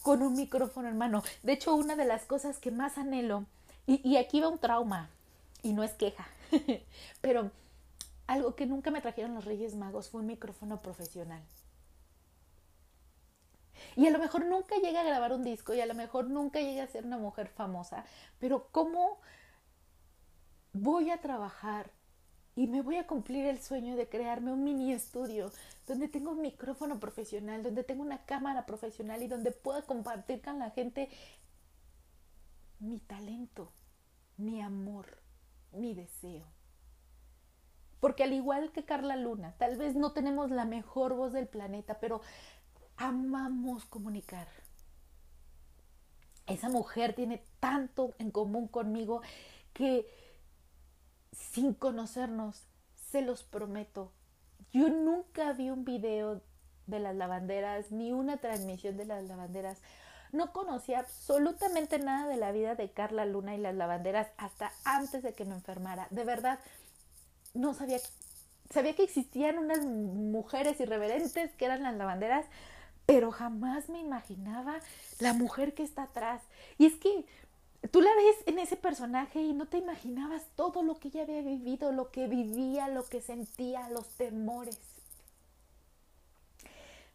con 0.02 0.22
un 0.22 0.36
micrófono 0.36 0.88
en 0.88 0.98
mano. 0.98 1.24
De 1.44 1.54
hecho, 1.54 1.76
una 1.76 1.96
de 1.96 2.06
las 2.06 2.26
cosas 2.26 2.60
que 2.60 2.72
más 2.72 2.98
anhelo, 2.98 3.46
y, 3.86 4.18
aquí 4.18 4.42
va 4.42 4.50
un 4.50 4.60
trauma, 4.60 5.10
y 5.64 5.74
no 5.74 5.84
es 5.84 5.92
queja, 5.94 6.28
pero 7.22 7.52
algo 8.28 8.56
que 8.56 8.66
nunca 8.66 8.92
me 8.92 9.02
trajeron 9.02 9.34
los 9.34 9.46
Reyes 9.46 9.76
Magos 9.76 10.10
fue 10.10 10.22
un 10.22 10.28
micrófono 10.28 10.82
profesional. 10.82 11.42
Y 13.96 14.08
a 14.08 14.12
lo 14.12 14.20
mejor 14.20 14.46
nunca 14.46 14.76
llegue 14.76 14.98
a 14.98 15.04
grabar 15.04 15.32
un 15.34 15.44
disco 15.44 15.74
y 15.74 15.82
a 15.82 15.86
lo 15.86 15.94
mejor 15.94 16.30
nunca 16.30 16.60
llegue 16.60 16.82
a 16.82 16.88
ser 16.88 17.06
una 17.06 17.18
mujer 17.18 17.48
famosa, 17.48 18.06
pero 18.40 18.68
¿cómo 18.72 19.20
voy 20.74 21.10
a 21.10 21.22
trabajar 21.22 21.92
y 22.58 22.66
me 22.66 22.82
voy 22.82 22.96
a 22.96 23.06
cumplir 23.06 23.46
el 23.46 23.62
sueño 23.62 23.96
de 23.96 24.10
crearme 24.10 24.52
un 24.52 24.64
mini 24.64 24.92
estudio 24.92 25.52
donde 25.86 26.08
tengo 26.08 26.32
un 26.32 26.42
micrófono 26.42 27.00
profesional, 27.00 27.62
donde 27.62 27.84
tengo 27.84 28.02
una 28.02 28.26
cámara 28.26 28.66
profesional 28.66 29.22
y 29.22 29.28
donde 29.28 29.52
pueda 29.52 29.84
compartir 29.84 30.42
con 30.42 30.58
la 30.58 30.72
gente 30.72 31.08
mi 32.80 33.00
talento, 33.00 33.72
mi 34.38 34.60
amor, 34.60 35.20
mi 35.72 35.94
deseo. 35.94 36.48
Porque 38.00 38.24
al 38.24 38.34
igual 38.34 38.72
que 38.72 38.86
Carla 38.86 39.16
Luna, 39.18 39.54
tal 39.60 39.78
vez 39.78 39.96
no 39.96 40.14
tenemos 40.14 40.50
la 40.50 40.66
mejor 40.66 41.14
voz 41.14 41.34
del 41.34 41.48
planeta, 41.48 42.00
pero 42.00 42.22
amamos 42.96 43.86
comunicar. 43.86 44.48
Esa 46.48 46.70
mujer 46.70 47.14
tiene 47.14 47.44
tanto 47.60 48.16
en 48.18 48.32
común 48.32 48.68
conmigo 48.68 49.22
que 49.74 50.27
sin 51.32 51.74
conocernos, 51.74 52.64
se 53.12 53.22
los 53.22 53.44
prometo. 53.44 54.12
Yo 54.72 54.90
nunca 54.90 55.54
vi 55.54 55.70
un 55.70 55.86
video 55.86 56.42
de 56.88 57.00
las 57.00 57.16
lavanderas 57.16 57.92
ni 57.92 58.12
una 58.12 58.38
transmisión 58.38 58.98
de 58.98 59.06
las 59.06 59.24
lavanderas. 59.26 59.78
No 60.32 60.52
conocía 60.52 61.00
absolutamente 61.00 62.00
nada 62.00 62.28
de 62.28 62.38
la 62.38 62.52
vida 62.52 62.76
de 62.76 62.92
Carla 62.92 63.26
Luna 63.26 63.56
y 63.56 63.60
las 63.60 63.76
lavanderas 63.76 64.28
hasta 64.38 64.72
antes 64.84 65.24
de 65.24 65.34
que 65.34 65.46
me 65.46 65.56
enfermara. 65.56 66.08
De 66.10 66.24
verdad, 66.26 66.60
no 67.54 67.74
sabía, 67.74 68.00
sabía 68.70 68.96
que 68.96 69.04
existían 69.04 69.58
unas 69.58 69.86
mujeres 69.86 70.80
irreverentes 70.80 71.54
que 71.56 71.66
eran 71.66 71.84
las 71.84 71.96
lavanderas, 71.96 72.46
pero 73.06 73.32
jamás 73.32 73.88
me 73.88 74.00
imaginaba 74.02 74.80
la 75.20 75.34
mujer 75.34 75.74
que 75.74 75.84
está 75.84 76.04
atrás. 76.04 76.42
Y 76.78 76.88
es 76.88 76.96
que 76.96 77.26
tú 77.92 78.02
la 78.02 78.14
ves 78.16 78.36
en 78.48 78.60
ese 78.60 78.76
personaje 78.76 79.40
y 79.42 79.54
no 79.54 79.68
te 79.68 79.78
imaginabas 79.78 80.44
todo 80.56 80.82
lo 80.82 81.00
que 81.00 81.10
ella 81.10 81.24
había 81.24 81.42
vivido, 81.42 81.92
lo 81.92 82.12
que 82.12 82.28
vivía, 82.28 82.88
lo 82.88 83.06
que 83.06 83.22
sentía, 83.22 83.90
los 83.90 84.08
temores. 84.10 84.80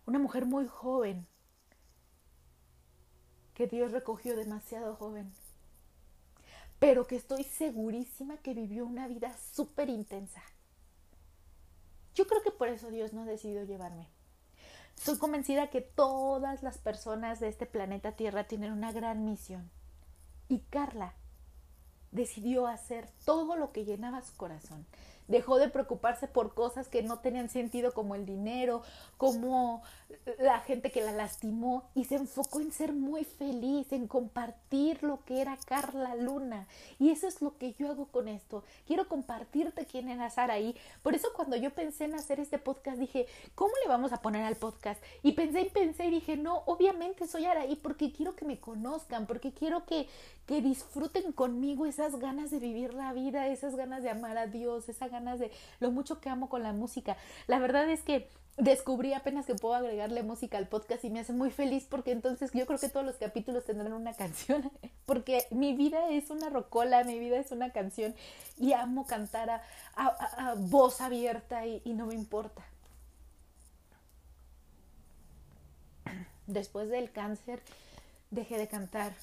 Una 0.06 0.18
mujer 0.18 0.46
muy 0.46 0.66
joven, 0.66 1.26
que 3.54 3.66
Dios 3.66 3.92
recogió 3.92 4.36
demasiado 4.36 4.94
joven, 4.96 5.32
pero 6.78 7.06
que 7.06 7.16
estoy 7.16 7.44
segurísima 7.44 8.38
que 8.38 8.54
vivió 8.54 8.86
una 8.86 9.06
vida 9.08 9.36
súper 9.52 9.88
intensa. 9.88 10.42
Yo 12.14 12.26
creo 12.26 12.42
que 12.42 12.50
por 12.50 12.68
eso 12.68 12.90
Dios 12.90 13.12
no 13.12 13.24
decidió 13.24 13.64
llevarme. 13.64 14.08
Soy 14.96 15.18
convencida 15.18 15.70
que 15.70 15.80
todas 15.80 16.62
las 16.62 16.78
personas 16.78 17.40
de 17.40 17.48
este 17.48 17.66
planeta 17.66 18.12
Tierra 18.12 18.44
tienen 18.44 18.72
una 18.72 18.92
gran 18.92 19.24
misión 19.24 19.70
y 20.52 20.58
Carla 20.68 21.14
decidió 22.10 22.66
hacer 22.66 23.08
todo 23.24 23.56
lo 23.56 23.72
que 23.72 23.86
llenaba 23.86 24.20
su 24.20 24.36
corazón. 24.36 24.86
Dejó 25.32 25.58
de 25.58 25.68
preocuparse 25.68 26.28
por 26.28 26.52
cosas 26.52 26.88
que 26.88 27.02
no 27.02 27.20
tenían 27.20 27.48
sentido 27.48 27.92
como 27.92 28.14
el 28.14 28.26
dinero, 28.26 28.82
como 29.16 29.82
la 30.38 30.60
gente 30.60 30.90
que 30.90 31.00
la 31.00 31.12
lastimó 31.12 31.84
y 31.94 32.04
se 32.04 32.16
enfocó 32.16 32.60
en 32.60 32.70
ser 32.70 32.92
muy 32.92 33.24
feliz, 33.24 33.92
en 33.92 34.06
compartir 34.06 35.02
lo 35.02 35.24
que 35.24 35.40
era 35.40 35.56
Carla 35.66 36.14
Luna. 36.16 36.66
Y 36.98 37.10
eso 37.10 37.26
es 37.26 37.40
lo 37.40 37.56
que 37.56 37.72
yo 37.74 37.88
hago 37.88 38.06
con 38.06 38.28
esto. 38.28 38.62
Quiero 38.86 39.08
compartirte 39.08 39.86
quién 39.86 40.08
era 40.08 40.28
Saraí. 40.30 40.76
Por 41.02 41.14
eso 41.14 41.28
cuando 41.34 41.56
yo 41.56 41.70
pensé 41.70 42.04
en 42.04 42.14
hacer 42.14 42.40
este 42.40 42.58
podcast 42.58 42.98
dije, 42.98 43.26
¿cómo 43.54 43.72
le 43.82 43.88
vamos 43.88 44.12
a 44.12 44.20
poner 44.20 44.44
al 44.44 44.56
podcast? 44.56 45.02
Y 45.22 45.32
pensé 45.32 45.62
y 45.62 45.70
pensé 45.70 46.06
y 46.06 46.10
dije, 46.10 46.36
no, 46.36 46.62
obviamente 46.66 47.26
soy 47.26 47.46
Araí 47.46 47.76
porque 47.76 48.12
quiero 48.12 48.36
que 48.36 48.44
me 48.44 48.60
conozcan, 48.60 49.26
porque 49.26 49.52
quiero 49.52 49.86
que, 49.86 50.08
que 50.46 50.60
disfruten 50.60 51.32
conmigo 51.32 51.86
esas 51.86 52.18
ganas 52.18 52.50
de 52.50 52.58
vivir 52.58 52.94
la 52.94 53.12
vida, 53.12 53.48
esas 53.48 53.76
ganas 53.76 54.02
de 54.02 54.10
amar 54.10 54.36
a 54.36 54.46
Dios, 54.46 54.88
esas 54.88 55.10
ganas 55.10 55.21
de 55.24 55.50
lo 55.80 55.90
mucho 55.90 56.20
que 56.20 56.28
amo 56.28 56.48
con 56.48 56.62
la 56.62 56.72
música. 56.72 57.16
La 57.46 57.58
verdad 57.58 57.88
es 57.88 58.02
que 58.02 58.28
descubrí 58.56 59.14
apenas 59.14 59.46
que 59.46 59.54
puedo 59.54 59.74
agregarle 59.74 60.22
música 60.22 60.58
al 60.58 60.68
podcast 60.68 61.04
y 61.04 61.10
me 61.10 61.20
hace 61.20 61.32
muy 61.32 61.50
feliz 61.50 61.86
porque 61.88 62.12
entonces 62.12 62.50
yo 62.52 62.66
creo 62.66 62.78
que 62.78 62.88
todos 62.88 63.06
los 63.06 63.16
capítulos 63.16 63.64
tendrán 63.64 63.92
una 63.92 64.12
canción 64.16 64.70
porque 65.06 65.46
mi 65.50 65.74
vida 65.74 66.10
es 66.10 66.30
una 66.30 66.50
rocola, 66.50 67.04
mi 67.04 67.18
vida 67.18 67.38
es 67.38 67.50
una 67.50 67.70
canción 67.70 68.14
y 68.58 68.72
amo 68.72 69.06
cantar 69.06 69.62
a, 69.96 70.54
voz 70.56 71.00
abierta 71.00 71.66
y, 71.66 71.80
y 71.84 71.94
no 71.94 72.06
me 72.06 72.14
importa. 72.14 72.62
Después 76.46 76.88
del 76.90 77.10
cáncer 77.10 77.62
dejé 78.30 78.58
de 78.58 78.68
cantar. 78.68 79.14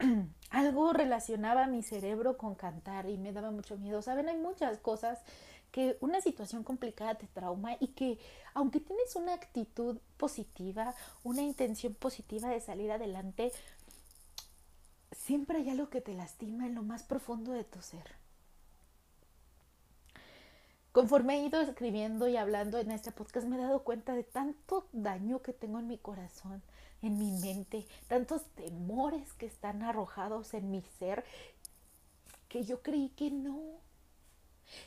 Algo 0.50 0.92
relacionaba 0.92 1.66
mi 1.66 1.82
cerebro 1.82 2.38
con 2.38 2.54
cantar 2.54 3.08
y 3.08 3.18
me 3.18 3.32
daba 3.32 3.50
mucho 3.50 3.76
miedo. 3.76 4.00
Saben, 4.02 4.28
hay 4.28 4.36
muchas 4.36 4.78
cosas 4.78 5.18
que 5.70 5.98
una 6.00 6.20
situación 6.20 6.64
complicada 6.64 7.16
te 7.16 7.26
trauma 7.26 7.76
y 7.78 7.88
que 7.88 8.18
aunque 8.54 8.80
tienes 8.80 9.14
una 9.16 9.34
actitud 9.34 9.98
positiva, 10.16 10.94
una 11.22 11.42
intención 11.42 11.94
positiva 11.94 12.48
de 12.48 12.60
salir 12.60 12.90
adelante, 12.90 13.52
siempre 15.12 15.58
hay 15.58 15.70
algo 15.70 15.90
que 15.90 16.00
te 16.00 16.14
lastima 16.14 16.66
en 16.66 16.74
lo 16.74 16.82
más 16.82 17.02
profundo 17.02 17.52
de 17.52 17.64
tu 17.64 17.82
ser. 17.82 18.16
Conforme 20.92 21.36
he 21.36 21.46
ido 21.46 21.60
escribiendo 21.60 22.28
y 22.28 22.36
hablando 22.36 22.78
en 22.78 22.90
este 22.90 23.12
podcast, 23.12 23.46
me 23.46 23.56
he 23.56 23.60
dado 23.60 23.84
cuenta 23.84 24.14
de 24.14 24.24
tanto 24.24 24.88
daño 24.92 25.42
que 25.42 25.52
tengo 25.52 25.78
en 25.78 25.86
mi 25.86 25.98
corazón, 25.98 26.62
en 27.02 27.18
mi 27.18 27.30
mente, 27.30 27.86
tantos 28.08 28.44
temores 28.54 29.32
que 29.34 29.46
están 29.46 29.82
arrojados 29.82 30.54
en 30.54 30.70
mi 30.70 30.82
ser, 30.98 31.24
que 32.48 32.64
yo 32.64 32.82
creí 32.82 33.10
que 33.10 33.30
no, 33.30 33.80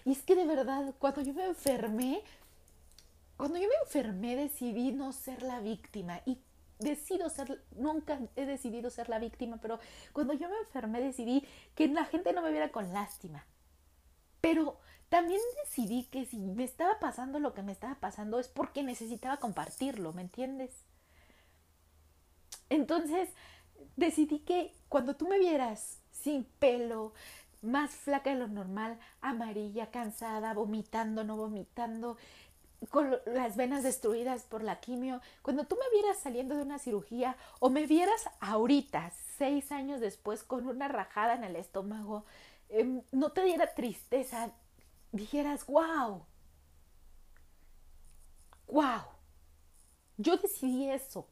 y 0.06 0.12
es 0.12 0.22
que 0.24 0.36
de 0.36 0.46
verdad, 0.46 0.94
cuando 1.00 1.22
yo 1.22 1.34
me 1.34 1.46
enfermé, 1.46 2.22
cuando 3.38 3.58
yo 3.58 3.68
me 3.68 3.76
enfermé 3.84 4.36
decidí 4.36 4.92
no 4.92 5.14
ser 5.14 5.42
la 5.42 5.60
víctima 5.60 6.22
y 6.26 6.38
decido 6.80 7.30
ser, 7.30 7.64
nunca 7.76 8.20
he 8.36 8.46
decidido 8.46 8.90
ser 8.90 9.10
la 9.10 9.20
víctima, 9.20 9.58
pero 9.62 9.80
cuando 10.14 10.34
yo 10.34 10.50
me 10.50 10.58
enfermé 10.58 11.02
decidí 11.02 11.46
que 11.76 11.88
la 11.88 12.06
gente 12.06 12.34
no 12.34 12.42
me 12.42 12.52
viera 12.52 12.72
con 12.72 12.94
lástima. 12.94 13.46
Pero 14.42 14.80
también 15.12 15.42
decidí 15.66 16.06
que 16.06 16.26
si 16.26 16.38
me 16.38 16.64
estaba 16.64 16.98
pasando 17.02 17.38
lo 17.38 17.54
que 17.54 17.64
me 17.64 17.74
estaba 17.74 17.96
pasando 17.96 18.40
es 18.40 18.48
porque 18.48 18.82
necesitaba 18.82 19.42
compartirlo, 19.42 20.14
¿me 20.14 20.22
entiendes? 20.22 20.72
Entonces 22.70 23.28
decidí 23.98 24.40
que 24.40 24.74
cuando 24.88 25.18
tú 25.18 25.28
me 25.28 25.38
vieras 25.38 26.00
sin 26.14 26.46
pelo, 26.46 27.12
más 27.62 27.92
flaca 27.92 28.30
de 28.30 28.38
lo 28.38 28.48
normal, 28.48 28.98
amarilla, 29.20 29.92
cansada, 29.92 30.54
vomitando, 30.54 31.26
no 31.26 31.36
vomitando, 31.36 32.16
con 32.90 33.18
las 33.26 33.58
venas 33.58 33.84
destruidas 33.84 34.44
por 34.44 34.64
la 34.64 34.80
quimio, 34.80 35.20
cuando 35.42 35.66
tú 35.66 35.76
me 35.76 36.00
vieras 36.00 36.20
saliendo 36.20 36.56
de 36.56 36.62
una 36.64 36.80
cirugía 36.80 37.36
o 37.60 37.70
me 37.70 37.86
vieras 37.86 38.30
ahorita, 38.40 39.12
seis 39.38 39.74
años 39.74 40.00
después, 40.00 40.44
con 40.44 40.68
una 40.68 40.88
rajada 40.88 41.34
en 41.34 41.44
el 41.44 41.58
estómago, 41.58 42.24
em, 42.70 43.02
no 43.12 43.34
te 43.34 43.44
diera 43.44 43.76
tristeza, 43.76 44.54
dijeras, 45.12 45.66
wow, 45.68 46.26
wow, 48.68 49.02
yo 50.18 50.38
decidí 50.38 50.90
eso. 50.90 51.28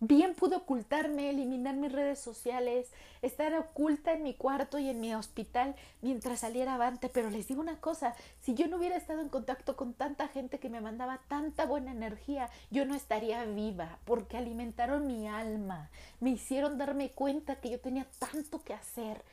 Bien 0.00 0.34
pude 0.36 0.54
ocultarme, 0.54 1.28
eliminar 1.28 1.74
mis 1.74 1.90
redes 1.90 2.20
sociales, 2.20 2.92
estar 3.20 3.52
oculta 3.54 4.12
en 4.12 4.22
mi 4.22 4.32
cuarto 4.34 4.78
y 4.78 4.88
en 4.88 5.00
mi 5.00 5.12
hospital 5.12 5.74
mientras 6.02 6.40
saliera 6.40 6.74
avante, 6.74 7.08
pero 7.08 7.30
les 7.30 7.48
digo 7.48 7.60
una 7.60 7.80
cosa, 7.80 8.14
si 8.40 8.54
yo 8.54 8.68
no 8.68 8.76
hubiera 8.76 8.96
estado 8.96 9.20
en 9.22 9.28
contacto 9.28 9.74
con 9.76 9.94
tanta 9.94 10.28
gente 10.28 10.60
que 10.60 10.68
me 10.70 10.80
mandaba 10.80 11.20
tanta 11.26 11.66
buena 11.66 11.90
energía, 11.90 12.48
yo 12.70 12.84
no 12.86 12.94
estaría 12.94 13.44
viva, 13.44 13.98
porque 14.04 14.36
alimentaron 14.36 15.04
mi 15.04 15.26
alma, 15.26 15.90
me 16.20 16.30
hicieron 16.30 16.78
darme 16.78 17.10
cuenta 17.10 17.56
que 17.56 17.70
yo 17.70 17.80
tenía 17.80 18.06
tanto 18.20 18.62
que 18.62 18.74
hacer, 18.74 19.24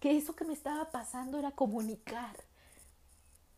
que 0.00 0.16
eso 0.16 0.34
que 0.34 0.44
me 0.44 0.54
estaba 0.54 0.90
pasando 0.90 1.38
era 1.38 1.52
comunicar 1.52 2.34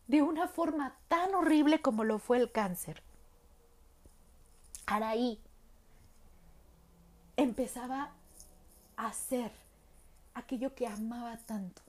de 0.07 0.21
una 0.21 0.47
forma 0.47 0.95
tan 1.07 1.33
horrible 1.33 1.81
como 1.81 2.03
lo 2.03 2.19
fue 2.19 2.37
el 2.37 2.51
cáncer. 2.51 3.01
Araí 4.85 5.39
empezaba 7.37 8.11
a 8.97 9.07
hacer 9.07 9.51
aquello 10.33 10.75
que 10.75 10.85
amaba 10.85 11.37
tanto. 11.37 11.81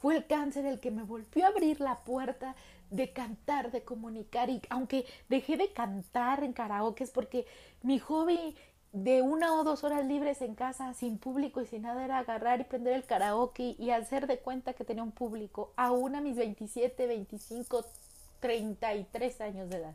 Fue 0.00 0.16
el 0.16 0.26
cáncer 0.26 0.66
el 0.66 0.80
que 0.80 0.90
me 0.90 1.04
volvió 1.04 1.44
a 1.44 1.48
abrir 1.48 1.80
la 1.80 2.00
puerta 2.00 2.56
de 2.90 3.12
cantar, 3.12 3.70
de 3.70 3.84
comunicar. 3.84 4.50
Y 4.50 4.60
aunque 4.68 5.06
dejé 5.28 5.56
de 5.56 5.72
cantar 5.72 6.42
en 6.42 6.52
karaoke, 6.52 7.04
es 7.04 7.10
porque 7.10 7.46
mi 7.82 8.00
hobby 8.00 8.56
de 8.92 9.22
una 9.22 9.54
o 9.54 9.64
dos 9.64 9.84
horas 9.84 10.04
libres 10.04 10.42
en 10.42 10.54
casa, 10.54 10.92
sin 10.94 11.18
público 11.18 11.60
y 11.62 11.66
sin 11.66 11.82
nada, 11.82 12.04
era 12.04 12.18
agarrar 12.18 12.60
y 12.60 12.64
prender 12.64 12.94
el 12.94 13.04
karaoke 13.04 13.74
y 13.78 13.90
hacer 13.90 14.26
de 14.26 14.38
cuenta 14.38 14.74
que 14.74 14.84
tenía 14.84 15.02
un 15.02 15.12
público, 15.12 15.72
aún 15.76 16.14
a 16.14 16.20
mis 16.20 16.36
27, 16.36 17.06
25, 17.06 17.86
33 18.40 19.40
años 19.40 19.70
de 19.70 19.76
edad. 19.78 19.94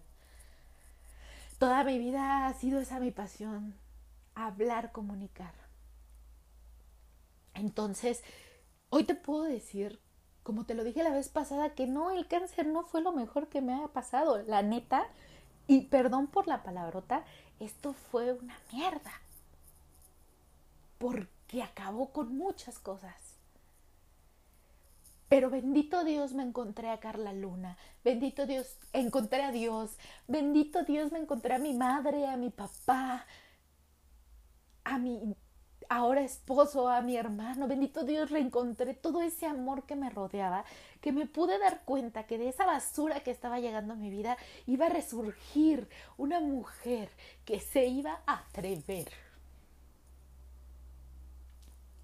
Toda 1.60 1.84
mi 1.84 2.00
vida 2.00 2.48
ha 2.48 2.54
sido 2.54 2.80
esa 2.80 3.00
mi 3.00 3.12
pasión, 3.12 3.76
hablar, 4.34 4.92
comunicar. 4.92 5.54
Entonces, 7.54 8.24
hoy 8.90 9.04
te 9.04 9.16
puedo 9.16 9.44
decir, 9.44 10.00
como 10.44 10.66
te 10.66 10.76
lo 10.76 10.84
dije 10.84 11.04
la 11.04 11.12
vez 11.12 11.30
pasada, 11.30 11.74
que 11.74 11.88
no, 11.88 12.12
el 12.12 12.28
cáncer 12.28 12.68
no 12.68 12.84
fue 12.84 13.02
lo 13.02 13.12
mejor 13.12 13.48
que 13.48 13.62
me 13.62 13.74
ha 13.74 13.88
pasado. 13.90 14.42
La 14.44 14.62
neta, 14.62 15.08
y 15.68 15.82
perdón 15.82 16.28
por 16.28 16.48
la 16.48 16.64
palabrota, 16.64 17.24
esto 17.60 17.94
fue 17.94 18.34
una 18.34 18.58
mierda. 18.72 19.12
Porque 20.98 21.62
acabó 21.62 22.12
con 22.12 22.36
muchas 22.36 22.80
cosas. 22.80 23.16
Pero 25.30 25.50
bendito 25.50 26.04
Dios 26.06 26.34
me 26.34 26.44
encontré 26.44 26.90
a 26.90 27.00
Carla 27.00 27.34
Luna, 27.34 27.78
bendito 28.04 28.46
Dios 28.46 28.78
encontré 28.94 29.44
a 29.44 29.52
Dios, 29.52 29.98
bendito 30.26 30.84
Dios 30.84 31.12
me 31.12 31.20
encontré 31.20 31.54
a 31.56 31.60
mi 31.60 31.74
madre, 31.74 32.28
a 32.28 32.38
mi 32.38 32.50
papá, 32.50 33.26
a 34.86 34.98
mi 34.98 35.36
ahora 35.90 36.22
esposo, 36.22 36.88
a 36.88 37.02
mi 37.02 37.18
hermano, 37.18 37.68
bendito 37.68 38.04
Dios, 38.04 38.30
reencontré 38.30 38.94
todo 38.94 39.22
ese 39.22 39.46
amor 39.46 39.86
que 39.86 39.96
me 39.96 40.10
rodeaba, 40.10 40.66
que 41.02 41.12
me 41.12 41.26
pude 41.26 41.58
dar 41.60 41.84
cuenta 41.86 42.26
que 42.26 42.38
de 42.38 42.50
esa 42.50 42.66
basura 42.66 43.22
que 43.22 43.32
estaba 43.32 43.60
llegando 43.60 43.94
a 43.94 43.98
mi 43.98 44.10
vida 44.10 44.38
iba 44.66 44.88
a 44.88 44.90
resurgir 44.90 45.88
una 46.18 46.40
mujer 46.40 47.10
que 47.46 47.60
se 47.60 47.86
iba 47.86 48.22
a 48.26 48.40
atrever. 48.40 49.10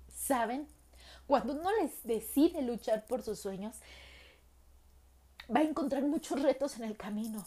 ¿Saben? 0.07 0.67
Cuando 1.27 1.53
uno 1.53 1.69
les 1.81 2.03
decide 2.03 2.61
luchar 2.61 3.05
por 3.05 3.21
sus 3.21 3.39
sueños, 3.39 3.75
va 5.53 5.59
a 5.59 5.63
encontrar 5.63 6.03
muchos 6.03 6.41
retos 6.41 6.77
en 6.77 6.83
el 6.83 6.97
camino, 6.97 7.45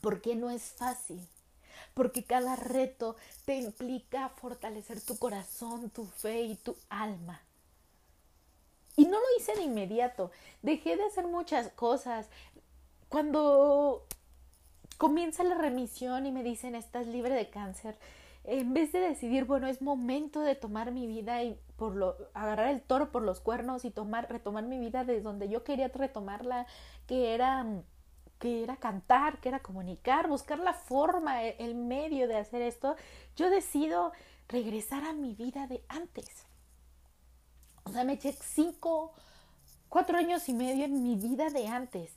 porque 0.00 0.34
no 0.34 0.50
es 0.50 0.72
fácil 0.72 1.20
porque 1.94 2.24
cada 2.24 2.56
reto 2.56 3.16
te 3.44 3.56
implica 3.56 4.28
fortalecer 4.30 5.00
tu 5.00 5.18
corazón, 5.18 5.90
tu 5.90 6.06
fe 6.06 6.42
y 6.42 6.54
tu 6.56 6.76
alma. 6.88 7.40
Y 8.96 9.06
no 9.06 9.18
lo 9.18 9.26
hice 9.38 9.54
de 9.54 9.62
inmediato, 9.62 10.30
dejé 10.62 10.96
de 10.96 11.04
hacer 11.04 11.26
muchas 11.26 11.68
cosas. 11.68 12.28
Cuando 13.08 14.06
comienza 14.98 15.44
la 15.44 15.54
remisión 15.54 16.26
y 16.26 16.32
me 16.32 16.42
dicen 16.42 16.74
estás 16.74 17.06
libre 17.06 17.34
de 17.34 17.48
cáncer, 17.48 17.96
en 18.44 18.74
vez 18.74 18.92
de 18.92 19.00
decidir, 19.00 19.44
bueno, 19.44 19.68
es 19.68 19.82
momento 19.82 20.40
de 20.40 20.54
tomar 20.54 20.90
mi 20.90 21.06
vida 21.06 21.42
y 21.42 21.58
por 21.76 21.94
lo, 21.94 22.16
agarrar 22.34 22.68
el 22.68 22.82
toro 22.82 23.12
por 23.12 23.22
los 23.22 23.40
cuernos 23.40 23.84
y 23.84 23.90
tomar, 23.90 24.30
retomar 24.30 24.64
mi 24.64 24.78
vida 24.78 25.04
desde 25.04 25.22
donde 25.22 25.48
yo 25.48 25.64
quería 25.64 25.88
retomarla, 25.88 26.66
que 27.06 27.34
era 27.34 27.66
que 28.42 28.64
era 28.64 28.76
cantar, 28.76 29.38
que 29.38 29.50
era 29.50 29.60
comunicar, 29.60 30.26
buscar 30.26 30.58
la 30.58 30.74
forma, 30.74 31.44
e, 31.44 31.54
el 31.60 31.76
medio 31.76 32.26
de 32.26 32.36
hacer 32.36 32.60
esto, 32.60 32.96
yo 33.36 33.50
decido 33.50 34.10
regresar 34.48 35.04
a 35.04 35.12
mi 35.12 35.36
vida 35.36 35.68
de 35.68 35.84
antes. 35.88 36.26
O 37.84 37.92
sea, 37.92 38.02
me 38.02 38.14
eché 38.14 38.32
cinco, 38.32 39.12
cuatro 39.88 40.18
años 40.18 40.48
y 40.48 40.54
medio 40.54 40.86
en 40.86 41.04
mi 41.04 41.14
vida 41.14 41.50
de 41.50 41.68
antes. 41.68 42.10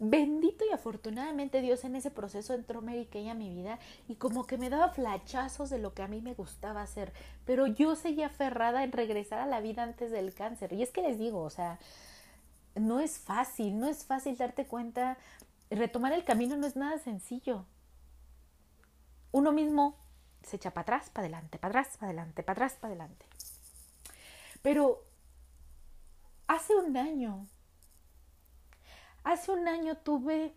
Bendito 0.00 0.64
y 0.68 0.72
afortunadamente 0.72 1.60
Dios 1.60 1.84
en 1.84 1.94
ese 1.94 2.10
proceso 2.10 2.52
entró 2.54 2.82
Mary 2.82 3.06
Kay 3.06 3.28
a 3.28 3.34
mi 3.34 3.54
vida 3.54 3.78
y 4.08 4.16
como 4.16 4.48
que 4.48 4.58
me 4.58 4.70
daba 4.70 4.88
flachazos 4.88 5.70
de 5.70 5.78
lo 5.78 5.94
que 5.94 6.02
a 6.02 6.08
mí 6.08 6.20
me 6.20 6.34
gustaba 6.34 6.82
hacer, 6.82 7.12
pero 7.44 7.68
yo 7.68 7.94
seguía 7.94 8.26
aferrada 8.26 8.82
en 8.82 8.90
regresar 8.90 9.38
a 9.38 9.46
la 9.46 9.60
vida 9.60 9.84
antes 9.84 10.10
del 10.10 10.34
cáncer. 10.34 10.72
Y 10.72 10.82
es 10.82 10.90
que 10.90 11.02
les 11.02 11.16
digo, 11.16 11.42
o 11.42 11.50
sea, 11.50 11.78
no 12.74 13.00
es 13.00 13.18
fácil, 13.18 13.78
no 13.78 13.88
es 13.88 14.04
fácil 14.04 14.36
darte 14.36 14.66
cuenta 14.66 15.16
retomar 15.70 16.12
el 16.12 16.24
camino 16.24 16.56
no 16.56 16.66
es 16.66 16.76
nada 16.76 16.98
sencillo. 16.98 17.64
Uno 19.32 19.52
mismo 19.52 19.96
se 20.42 20.56
echa 20.56 20.70
para 20.70 20.82
atrás, 20.82 21.10
para 21.10 21.26
adelante, 21.26 21.58
para 21.58 21.80
atrás, 21.80 21.96
para 21.96 22.10
adelante, 22.10 22.42
para 22.42 22.52
atrás, 22.52 22.78
para 22.80 22.94
adelante. 22.94 23.26
Pero 24.62 25.04
hace 26.46 26.74
un 26.76 26.96
año, 26.96 27.46
hace 29.24 29.50
un 29.50 29.66
año 29.68 29.96
tuve 29.96 30.54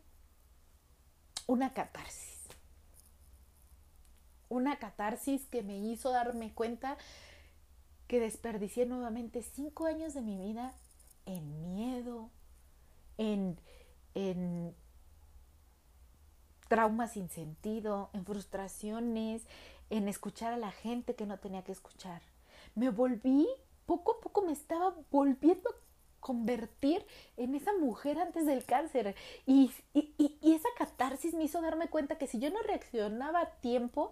una 1.47 1.73
catarsis. 1.73 2.47
Una 4.49 4.77
catarsis 4.79 5.45
que 5.47 5.63
me 5.63 5.77
hizo 5.77 6.11
darme 6.11 6.53
cuenta 6.53 6.97
que 8.07 8.19
desperdicié 8.19 8.85
nuevamente 8.85 9.41
cinco 9.41 9.85
años 9.85 10.13
de 10.13 10.21
mi 10.21 10.37
vida 10.37 10.73
en 11.27 11.75
miedo, 11.75 12.31
en, 13.17 13.59
en 14.15 14.75
traumas 16.67 17.13
sin 17.13 17.29
sentido, 17.29 18.09
en 18.13 18.25
frustraciones, 18.25 19.45
en 19.89 20.07
escuchar 20.07 20.53
a 20.53 20.57
la 20.57 20.71
gente 20.71 21.15
que 21.15 21.25
no 21.25 21.37
tenía 21.37 21.63
que 21.63 21.71
escuchar. 21.71 22.21
Me 22.75 22.89
volví, 22.89 23.47
poco 23.85 24.17
a 24.17 24.21
poco 24.21 24.41
me 24.41 24.51
estaba 24.51 24.95
volviendo 25.11 25.69
a 25.69 25.75
convertir 26.19 27.05
en 27.37 27.55
esa 27.55 27.73
mujer 27.73 28.19
antes 28.19 28.45
del 28.45 28.65
cáncer. 28.65 29.15
Y, 29.45 29.71
esa 30.41 30.69
catarsis 30.77 31.33
me 31.33 31.43
hizo 31.43 31.61
darme 31.61 31.89
cuenta 31.89 32.17
que 32.17 32.27
si 32.27 32.39
yo 32.39 32.49
no 32.49 32.61
reaccionaba 32.63 33.41
a 33.41 33.51
tiempo, 33.59 34.11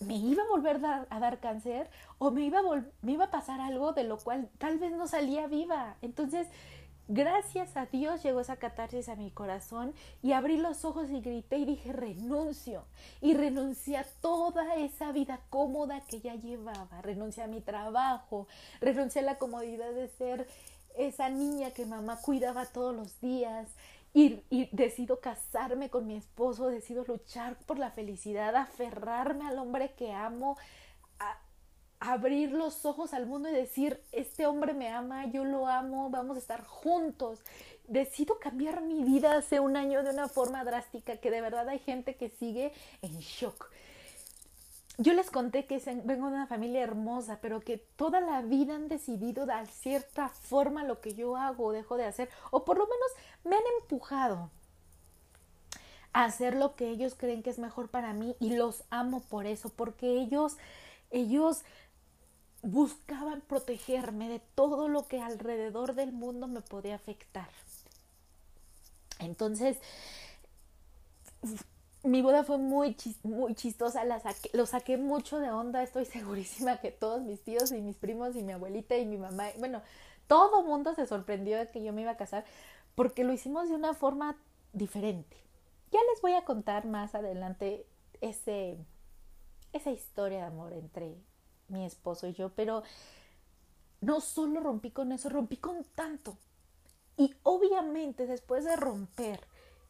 me 0.00 0.16
iba 0.16 0.42
a 0.42 0.48
volver 0.48 0.80
a 0.84 1.20
dar 1.20 1.40
cáncer 1.40 1.88
o 2.18 2.30
me 2.30 2.42
iba, 2.42 2.58
a 2.58 2.84
me 3.02 3.12
iba 3.12 3.24
a 3.24 3.30
pasar 3.30 3.60
algo 3.60 3.92
de 3.92 4.04
lo 4.04 4.18
cual 4.18 4.48
tal 4.58 4.78
vez 4.78 4.92
no 4.92 5.06
salía 5.06 5.46
viva. 5.46 5.96
Entonces, 6.02 6.48
Gracias 7.08 7.76
a 7.76 7.86
Dios 7.86 8.24
llegó 8.24 8.40
esa 8.40 8.56
catarsis 8.56 9.08
a 9.08 9.14
mi 9.14 9.30
corazón 9.30 9.94
y 10.24 10.32
abrí 10.32 10.56
los 10.56 10.84
ojos 10.84 11.08
y 11.08 11.20
grité 11.20 11.58
y 11.58 11.64
dije 11.64 11.92
renuncio. 11.92 12.82
Y 13.20 13.34
renuncié 13.34 13.98
a 13.98 14.04
toda 14.20 14.74
esa 14.74 15.12
vida 15.12 15.38
cómoda 15.48 16.00
que 16.00 16.18
ya 16.18 16.34
llevaba. 16.34 17.00
Renuncié 17.02 17.44
a 17.44 17.46
mi 17.46 17.60
trabajo, 17.60 18.48
renuncié 18.80 19.20
a 19.22 19.24
la 19.24 19.38
comodidad 19.38 19.92
de 19.92 20.08
ser 20.08 20.48
esa 20.96 21.28
niña 21.28 21.70
que 21.70 21.86
mamá 21.86 22.20
cuidaba 22.20 22.66
todos 22.66 22.92
los 22.92 23.20
días. 23.20 23.68
Y, 24.18 24.70
decido 24.72 25.20
casarme 25.20 25.90
con 25.90 26.06
mi 26.06 26.16
esposo, 26.16 26.68
decido 26.68 27.04
luchar 27.04 27.58
por 27.66 27.78
la 27.78 27.90
felicidad, 27.90 28.56
aferrarme 28.56 29.46
al 29.46 29.58
hombre 29.58 29.92
que 29.92 30.10
amo, 30.10 30.56
abrir 32.00 32.50
los 32.50 32.86
ojos 32.86 33.12
al 33.12 33.26
mundo 33.26 33.50
y 33.50 33.52
decir, 33.52 34.02
este 34.12 34.46
hombre 34.46 34.72
me 34.72 34.88
ama, 34.88 35.26
yo 35.26 35.44
lo 35.44 35.66
amo, 35.66 36.08
vamos 36.08 36.36
a 36.36 36.40
estar 36.40 36.64
juntos. 36.64 37.44
Decido 37.88 38.38
cambiar 38.38 38.80
mi 38.80 39.04
vida 39.04 39.36
hace 39.36 39.60
un 39.60 39.76
año 39.76 40.02
de 40.02 40.08
una 40.08 40.28
forma 40.28 40.64
drástica 40.64 41.18
que 41.18 41.30
de 41.30 41.42
verdad 41.42 41.68
hay 41.68 41.78
gente 41.78 42.16
que 42.16 42.30
sigue 42.30 42.72
en 43.02 43.18
shock. 43.18 43.70
Yo 44.98 45.12
les 45.12 45.30
conté 45.30 45.66
que 45.66 45.78
vengo 46.04 46.28
de 46.28 46.34
una 46.34 46.46
familia 46.46 46.82
hermosa, 46.82 47.38
pero 47.42 47.60
que 47.60 47.76
toda 47.76 48.20
la 48.20 48.40
vida 48.40 48.74
han 48.74 48.88
decidido 48.88 49.44
dar 49.44 49.66
cierta 49.66 50.30
forma 50.30 50.84
lo 50.84 51.00
que 51.00 51.14
yo 51.14 51.36
hago 51.36 51.66
o 51.66 51.72
dejo 51.72 51.96
de 51.96 52.06
hacer, 52.06 52.30
o 52.50 52.64
por 52.64 52.78
lo 52.78 52.84
menos 52.86 53.08
me 53.44 53.56
han 53.56 53.62
empujado 53.82 54.50
a 56.14 56.24
hacer 56.24 56.56
lo 56.56 56.76
que 56.76 56.88
ellos 56.88 57.14
creen 57.14 57.42
que 57.42 57.50
es 57.50 57.58
mejor 57.58 57.90
para 57.90 58.14
mí 58.14 58.36
y 58.40 58.56
los 58.56 58.84
amo 58.88 59.20
por 59.20 59.44
eso, 59.44 59.68
porque 59.68 60.18
ellos, 60.18 60.56
ellos 61.10 61.62
buscaban 62.62 63.42
protegerme 63.42 64.30
de 64.30 64.40
todo 64.54 64.88
lo 64.88 65.06
que 65.06 65.20
alrededor 65.20 65.94
del 65.94 66.12
mundo 66.12 66.48
me 66.48 66.62
podía 66.62 66.94
afectar. 66.94 67.50
Entonces, 69.18 69.78
mi 72.06 72.22
boda 72.22 72.44
fue 72.44 72.58
muy, 72.58 72.96
muy 73.22 73.54
chistosa, 73.54 74.04
la 74.04 74.20
saqué, 74.20 74.50
lo 74.52 74.66
saqué 74.66 74.96
mucho 74.96 75.38
de 75.38 75.50
onda, 75.50 75.82
estoy 75.82 76.04
segurísima 76.04 76.80
que 76.80 76.90
todos 76.92 77.22
mis 77.22 77.42
tíos 77.42 77.72
y 77.72 77.80
mis 77.80 77.96
primos 77.96 78.36
y 78.36 78.42
mi 78.42 78.52
abuelita 78.52 78.96
y 78.96 79.06
mi 79.06 79.18
mamá, 79.18 79.48
bueno, 79.58 79.82
todo 80.26 80.62
mundo 80.62 80.94
se 80.94 81.06
sorprendió 81.06 81.58
de 81.58 81.70
que 81.70 81.82
yo 81.82 81.92
me 81.92 82.02
iba 82.02 82.12
a 82.12 82.16
casar 82.16 82.44
porque 82.94 83.24
lo 83.24 83.32
hicimos 83.32 83.68
de 83.68 83.74
una 83.74 83.94
forma 83.94 84.36
diferente. 84.72 85.36
Ya 85.92 86.00
les 86.10 86.20
voy 86.20 86.32
a 86.32 86.44
contar 86.44 86.86
más 86.86 87.14
adelante 87.14 87.86
ese, 88.20 88.76
esa 89.72 89.90
historia 89.90 90.38
de 90.38 90.44
amor 90.44 90.72
entre 90.72 91.16
mi 91.68 91.84
esposo 91.84 92.26
y 92.26 92.32
yo, 92.32 92.50
pero 92.50 92.82
no 94.00 94.20
solo 94.20 94.60
rompí 94.60 94.90
con 94.90 95.12
eso, 95.12 95.28
rompí 95.28 95.56
con 95.56 95.84
tanto. 95.94 96.36
Y 97.16 97.34
obviamente 97.42 98.26
después 98.26 98.64
de 98.64 98.76
romper 98.76 99.40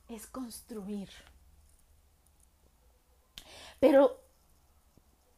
es 0.08 0.26
construir. 0.26 1.08
Pero 3.80 4.20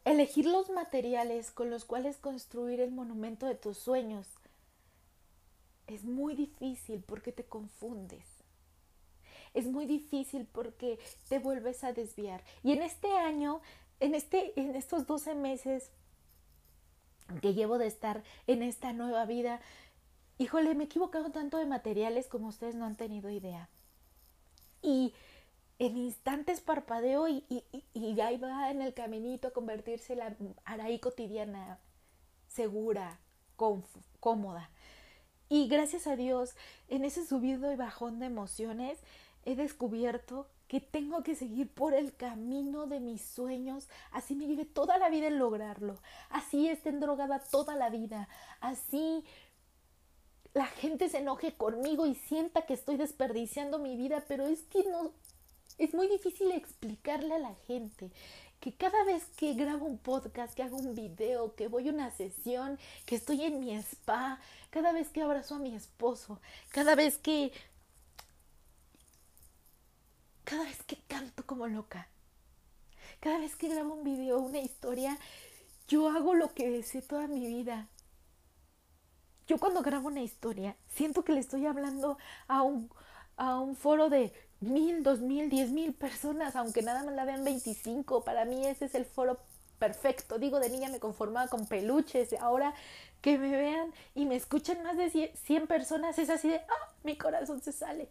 elegir 0.05 0.45
los 0.45 0.69
materiales 0.69 1.51
con 1.51 1.69
los 1.69 1.85
cuales 1.85 2.17
construir 2.17 2.79
el 2.79 2.91
monumento 2.91 3.45
de 3.45 3.55
tus 3.55 3.77
sueños 3.77 4.27
es 5.87 6.03
muy 6.03 6.35
difícil 6.35 7.03
porque 7.05 7.31
te 7.31 7.43
confundes. 7.43 8.25
Es 9.53 9.65
muy 9.65 9.85
difícil 9.85 10.45
porque 10.45 10.99
te 11.27 11.39
vuelves 11.39 11.83
a 11.83 11.93
desviar. 11.93 12.43
Y 12.63 12.71
en 12.71 12.83
este 12.83 13.11
año, 13.11 13.61
en, 13.99 14.13
este, 14.13 14.59
en 14.59 14.75
estos 14.75 15.07
12 15.07 15.35
meses 15.35 15.91
que 17.41 17.53
llevo 17.53 17.77
de 17.77 17.87
estar 17.87 18.23
en 18.47 18.63
esta 18.63 18.93
nueva 18.93 19.25
vida, 19.25 19.59
híjole, 20.37 20.75
me 20.75 20.83
he 20.83 20.85
equivocado 20.85 21.31
tanto 21.31 21.57
de 21.57 21.65
materiales 21.65 22.27
como 22.27 22.47
ustedes 22.47 22.75
no 22.75 22.85
han 22.85 22.95
tenido 22.95 23.29
idea. 23.29 23.69
Y 24.81 25.13
en 25.79 25.97
instantes 25.97 26.59
parpadeo 26.59 27.27
y, 27.29 27.45
y, 27.49 27.63
y, 27.93 28.19
ahí 28.19 28.37
va 28.37 28.69
en 28.69 28.81
el 28.81 28.93
caminito 28.93 29.47
a 29.47 29.53
convertirse 29.53 30.13
en 30.13 30.19
la 30.19 30.35
Araí 30.65 30.99
cotidiana, 30.99 31.79
segura, 32.47 33.19
cómoda. 33.55 34.69
Y 35.47 35.67
gracias 35.67 36.05
a 36.05 36.17
Dios, 36.17 36.55
en 36.89 37.05
ese 37.05 37.25
subido 37.25 37.71
y 37.71 37.77
bajón 37.77 38.19
de 38.19 38.27
emociones, 38.27 38.99
he 39.45 39.55
descubierto 39.55 40.47
que 40.67 40.81
tengo 40.81 41.23
que 41.23 41.33
seguir 41.33 41.73
por 41.73 41.93
el 41.93 42.15
camino 42.15 42.85
de 42.85 42.99
mis 42.99 43.23
sueños, 43.23 43.89
así 44.11 44.35
me 44.35 44.45
lleve 44.45 44.65
toda 44.65 44.97
la 44.99 45.09
vida 45.09 45.27
en 45.27 45.39
lograrlo, 45.39 45.97
así 46.29 46.67
esté 46.67 46.91
drogada 46.91 47.39
toda 47.39 47.75
la 47.75 47.89
vida, 47.89 48.29
así 48.59 49.23
la 50.53 50.65
gente 50.65 51.09
se 51.09 51.19
enoje 51.19 51.55
conmigo 51.55 52.05
y 52.05 52.13
sienta 52.15 52.67
que 52.67 52.73
estoy 52.73 52.97
desperdiciando 52.97 53.79
mi 53.79 53.95
vida, 53.95 54.23
pero 54.27 54.45
es 54.45 54.61
que 54.63 54.83
no, 54.83 55.13
es 55.79 55.93
muy 55.93 56.07
difícil 56.07 56.51
explicarle 56.51 57.33
a 57.33 57.39
la 57.39 57.55
gente 57.65 58.11
que 58.59 58.73
cada 58.73 59.05
vez 59.05 59.23
que 59.37 59.53
grabo 59.53 59.85
un 59.85 59.97
podcast, 59.97 60.53
que 60.53 60.63
hago 60.63 60.77
un 60.77 60.93
video, 60.93 61.55
que 61.55 61.69
voy 61.69 61.87
a 61.87 61.93
una 61.93 62.11
sesión, 62.11 62.77
que 63.05 63.15
estoy 63.15 63.43
en 63.43 63.59
mi 63.59 63.73
spa, 63.75 64.39
cada 64.69 64.91
vez 64.91 65.07
que 65.09 65.21
abrazo 65.21 65.55
a 65.55 65.59
mi 65.59 65.73
esposo, 65.73 66.39
cada 66.69 66.95
vez 66.95 67.17
que... 67.17 67.53
cada 70.43 70.65
vez 70.65 70.83
que 70.83 70.97
canto 71.07 71.45
como 71.45 71.67
loca, 71.67 72.09
cada 73.21 73.37
vez 73.37 73.55
que 73.55 73.69
grabo 73.69 73.93
un 73.93 74.03
video, 74.03 74.39
una 74.39 74.59
historia, 74.59 75.17
yo 75.87 76.09
hago 76.09 76.33
lo 76.33 76.53
que 76.53 76.69
deseo 76.69 77.01
toda 77.01 77.27
mi 77.27 77.45
vida. 77.45 77.87
Yo 79.47 79.57
cuando 79.57 79.81
grabo 79.81 80.07
una 80.07 80.21
historia, 80.21 80.75
siento 80.87 81.23
que 81.23 81.33
le 81.33 81.39
estoy 81.39 81.65
hablando 81.65 82.17
a 82.47 82.63
un, 82.63 82.91
a 83.37 83.59
un 83.59 83.75
foro 83.75 84.09
de 84.09 84.33
mil, 84.61 85.03
dos 85.03 85.19
mil, 85.19 85.49
diez 85.49 85.71
mil 85.71 85.93
personas, 85.93 86.55
aunque 86.55 86.81
nada 86.81 87.03
más 87.03 87.15
la 87.15 87.25
vean 87.25 87.43
25, 87.43 88.23
para 88.23 88.45
mí 88.45 88.65
ese 88.65 88.85
es 88.85 88.95
el 88.95 89.05
foro 89.05 89.39
perfecto. 89.79 90.37
Digo, 90.37 90.59
de 90.59 90.69
niña 90.69 90.89
me 90.89 90.99
conformaba 90.99 91.47
con 91.47 91.65
peluches, 91.65 92.33
ahora 92.39 92.73
que 93.21 93.37
me 93.37 93.51
vean 93.51 93.93
y 94.15 94.25
me 94.25 94.35
escuchan 94.35 94.83
más 94.83 94.97
de 94.97 95.31
100 95.33 95.67
personas, 95.67 96.19
es 96.19 96.29
así 96.29 96.49
de, 96.49 96.57
¡ah! 96.57 96.93
Mi 97.03 97.17
corazón 97.17 97.61
se 97.61 97.71
sale. 97.71 98.09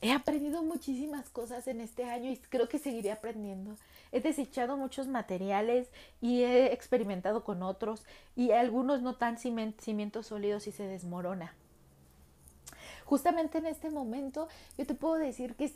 He 0.00 0.10
aprendido 0.10 0.64
muchísimas 0.64 1.30
cosas 1.30 1.68
en 1.68 1.80
este 1.80 2.04
año 2.04 2.30
y 2.30 2.36
creo 2.36 2.68
que 2.68 2.80
seguiré 2.80 3.12
aprendiendo. 3.12 3.76
He 4.10 4.20
desechado 4.20 4.76
muchos 4.76 5.06
materiales 5.06 5.88
y 6.20 6.42
he 6.42 6.72
experimentado 6.72 7.44
con 7.44 7.62
otros 7.62 8.04
y 8.34 8.50
algunos 8.50 9.00
no 9.00 9.14
tan 9.14 9.38
cimientos 9.38 10.26
sólidos 10.26 10.66
y 10.66 10.72
se 10.72 10.88
desmorona 10.88 11.54
justamente 13.12 13.58
en 13.58 13.66
este 13.66 13.90
momento 13.90 14.48
yo 14.78 14.86
te 14.86 14.94
puedo 14.94 15.16
decir 15.16 15.54
que 15.54 15.66
es 15.66 15.74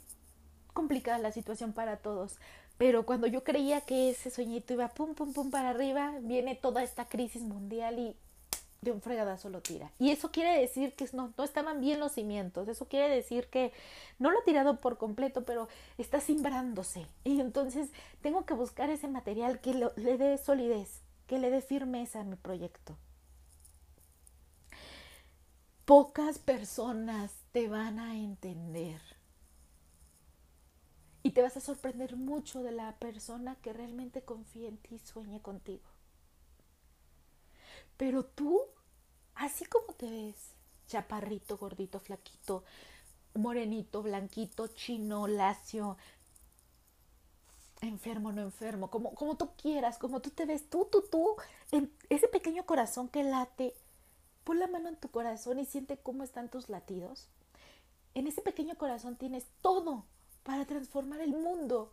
complicada 0.72 1.18
la 1.18 1.32
situación 1.32 1.74
para 1.74 1.98
todos, 1.98 2.38
pero 2.78 3.04
cuando 3.04 3.26
yo 3.26 3.44
creía 3.44 3.82
que 3.82 4.08
ese 4.08 4.30
sueñito 4.30 4.72
iba 4.72 4.88
pum, 4.88 5.14
pum, 5.14 5.34
pum 5.34 5.50
para 5.50 5.68
arriba, 5.68 6.14
viene 6.22 6.54
toda 6.54 6.82
esta 6.82 7.04
crisis 7.04 7.42
mundial 7.42 7.98
y 7.98 8.16
de 8.80 8.90
un 8.90 9.02
fregadazo 9.02 9.50
lo 9.50 9.60
tira. 9.60 9.92
Y 9.98 10.12
eso 10.12 10.30
quiere 10.30 10.58
decir 10.58 10.94
que 10.94 11.06
no, 11.12 11.34
no 11.36 11.44
estaban 11.44 11.82
bien 11.82 12.00
los 12.00 12.12
cimientos, 12.12 12.68
eso 12.68 12.86
quiere 12.88 13.14
decir 13.14 13.48
que 13.48 13.70
no 14.18 14.30
lo 14.30 14.38
ha 14.38 14.44
tirado 14.44 14.80
por 14.80 14.96
completo, 14.96 15.44
pero 15.44 15.68
está 15.98 16.22
simbrándose. 16.22 17.04
Y 17.22 17.42
entonces 17.42 17.90
tengo 18.22 18.46
que 18.46 18.54
buscar 18.54 18.88
ese 18.88 19.08
material 19.08 19.60
que 19.60 19.74
le 19.74 20.16
dé 20.16 20.38
solidez, 20.38 21.02
que 21.26 21.38
le 21.38 21.50
dé 21.50 21.60
firmeza 21.60 22.20
a 22.20 22.24
mi 22.24 22.36
proyecto 22.36 22.96
pocas 25.86 26.40
personas 26.40 27.32
te 27.52 27.68
van 27.68 27.98
a 28.00 28.16
entender. 28.16 29.00
Y 31.22 31.30
te 31.30 31.42
vas 31.42 31.56
a 31.56 31.60
sorprender 31.60 32.16
mucho 32.16 32.62
de 32.62 32.72
la 32.72 32.96
persona 32.98 33.56
que 33.62 33.72
realmente 33.72 34.22
confía 34.22 34.68
en 34.68 34.76
ti 34.78 34.96
y 34.96 34.98
sueñe 34.98 35.40
contigo. 35.40 35.84
Pero 37.96 38.24
tú, 38.24 38.62
así 39.34 39.64
como 39.64 39.94
te 39.94 40.10
ves, 40.10 40.52
chaparrito, 40.86 41.56
gordito, 41.56 42.00
flaquito, 42.00 42.64
morenito, 43.34 44.02
blanquito, 44.02 44.66
chino, 44.68 45.26
lacio, 45.28 45.96
enfermo, 47.80 48.32
no 48.32 48.42
enfermo, 48.42 48.90
como, 48.90 49.14
como 49.14 49.36
tú 49.36 49.50
quieras, 49.56 49.98
como 49.98 50.20
tú 50.20 50.30
te 50.30 50.46
ves, 50.46 50.68
tú, 50.68 50.88
tú, 50.90 51.04
tú, 51.10 51.36
ese 52.08 52.28
pequeño 52.28 52.66
corazón 52.66 53.08
que 53.08 53.22
late 53.22 53.74
Pon 54.46 54.60
la 54.60 54.68
mano 54.68 54.88
en 54.88 54.94
tu 54.94 55.10
corazón 55.10 55.58
y 55.58 55.64
siente 55.64 55.98
cómo 55.98 56.22
están 56.22 56.48
tus 56.48 56.68
latidos. 56.68 57.26
En 58.14 58.28
ese 58.28 58.42
pequeño 58.42 58.78
corazón 58.78 59.16
tienes 59.16 59.44
todo 59.60 60.04
para 60.44 60.64
transformar 60.66 61.20
el 61.20 61.32
mundo. 61.32 61.92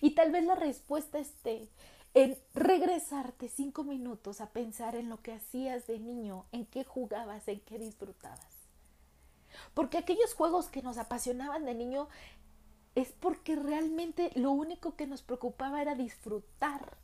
Y 0.00 0.16
tal 0.16 0.32
vez 0.32 0.42
la 0.42 0.56
respuesta 0.56 1.20
esté 1.20 1.68
en 2.14 2.36
regresarte 2.52 3.48
cinco 3.48 3.84
minutos 3.84 4.40
a 4.40 4.50
pensar 4.50 4.96
en 4.96 5.08
lo 5.08 5.22
que 5.22 5.34
hacías 5.34 5.86
de 5.86 6.00
niño, 6.00 6.46
en 6.50 6.66
qué 6.66 6.82
jugabas, 6.82 7.46
en 7.46 7.60
qué 7.60 7.78
disfrutabas. 7.78 8.66
Porque 9.72 9.98
aquellos 9.98 10.34
juegos 10.34 10.66
que 10.66 10.82
nos 10.82 10.98
apasionaban 10.98 11.64
de 11.64 11.74
niño 11.74 12.08
es 12.96 13.12
porque 13.12 13.54
realmente 13.54 14.32
lo 14.34 14.50
único 14.50 14.96
que 14.96 15.06
nos 15.06 15.22
preocupaba 15.22 15.80
era 15.80 15.94
disfrutar. 15.94 16.96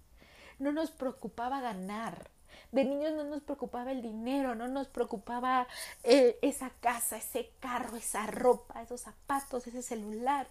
No 0.59 0.73
nos 0.73 0.91
preocupaba 0.91 1.61
ganar, 1.61 2.34
de 2.73 2.85
niños 2.85 3.13
no 3.13 3.25
nos 3.25 3.43
preocupaba 3.43 3.93
el 3.93 4.03
dinero, 4.03 4.55
no 4.55 4.69
nos 4.69 4.89
preocupaba 4.89 5.67
eh, 6.03 6.39
esa 6.43 6.71
casa, 6.71 7.17
ese 7.17 7.51
carro, 7.61 7.97
esa 7.97 8.27
ropa, 8.27 8.83
esos 8.83 9.03
zapatos, 9.03 9.67
ese 9.67 9.83
celular. 9.83 10.49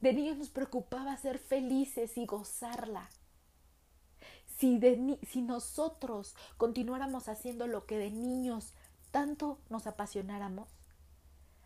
De 0.00 0.12
niños 0.12 0.36
nos 0.36 0.50
preocupaba 0.50 1.16
ser 1.16 1.38
felices 1.38 2.16
y 2.16 2.26
gozarla. 2.26 3.08
Si, 4.58 4.78
de, 4.78 5.18
si 5.28 5.42
nosotros 5.42 6.36
continuáramos 6.56 7.28
haciendo 7.28 7.66
lo 7.66 7.86
que 7.86 7.98
de 7.98 8.10
niños 8.10 8.72
tanto 9.10 9.58
nos 9.68 9.86
apasionáramos, 9.86 10.68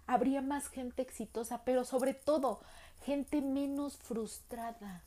habría 0.06 0.40
más 0.40 0.68
gente 0.68 1.02
exitosa, 1.02 1.64
pero 1.64 1.84
sobre 1.84 2.14
todo 2.14 2.60
gente 3.04 3.42
menos 3.42 3.96
frustrada. 3.96 5.02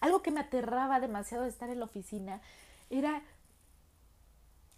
Algo 0.00 0.22
que 0.22 0.30
me 0.30 0.40
aterraba 0.40 1.00
demasiado 1.00 1.44
de 1.44 1.50
estar 1.50 1.68
en 1.70 1.78
la 1.78 1.84
oficina 1.84 2.40
era 2.90 3.22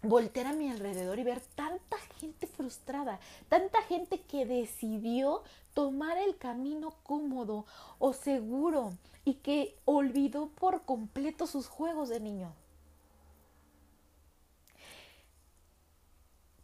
voltear 0.03 0.47
a 0.47 0.53
mi 0.53 0.69
alrededor 0.69 1.17
y 1.17 1.23
ver 1.23 1.41
tanta 1.55 1.97
gente 2.19 2.45
frustrada, 2.45 3.19
tanta 3.49 3.81
gente 3.83 4.21
que 4.21 4.45
decidió 4.45 5.43
tomar 5.73 6.17
el 6.17 6.37
camino 6.37 6.93
cómodo 7.03 7.65
o 7.99 8.13
seguro 8.13 8.93
y 9.25 9.35
que 9.35 9.77
olvidó 9.85 10.49
por 10.49 10.83
completo 10.83 11.47
sus 11.47 11.67
juegos 11.67 12.09
de 12.09 12.19
niño. 12.19 12.53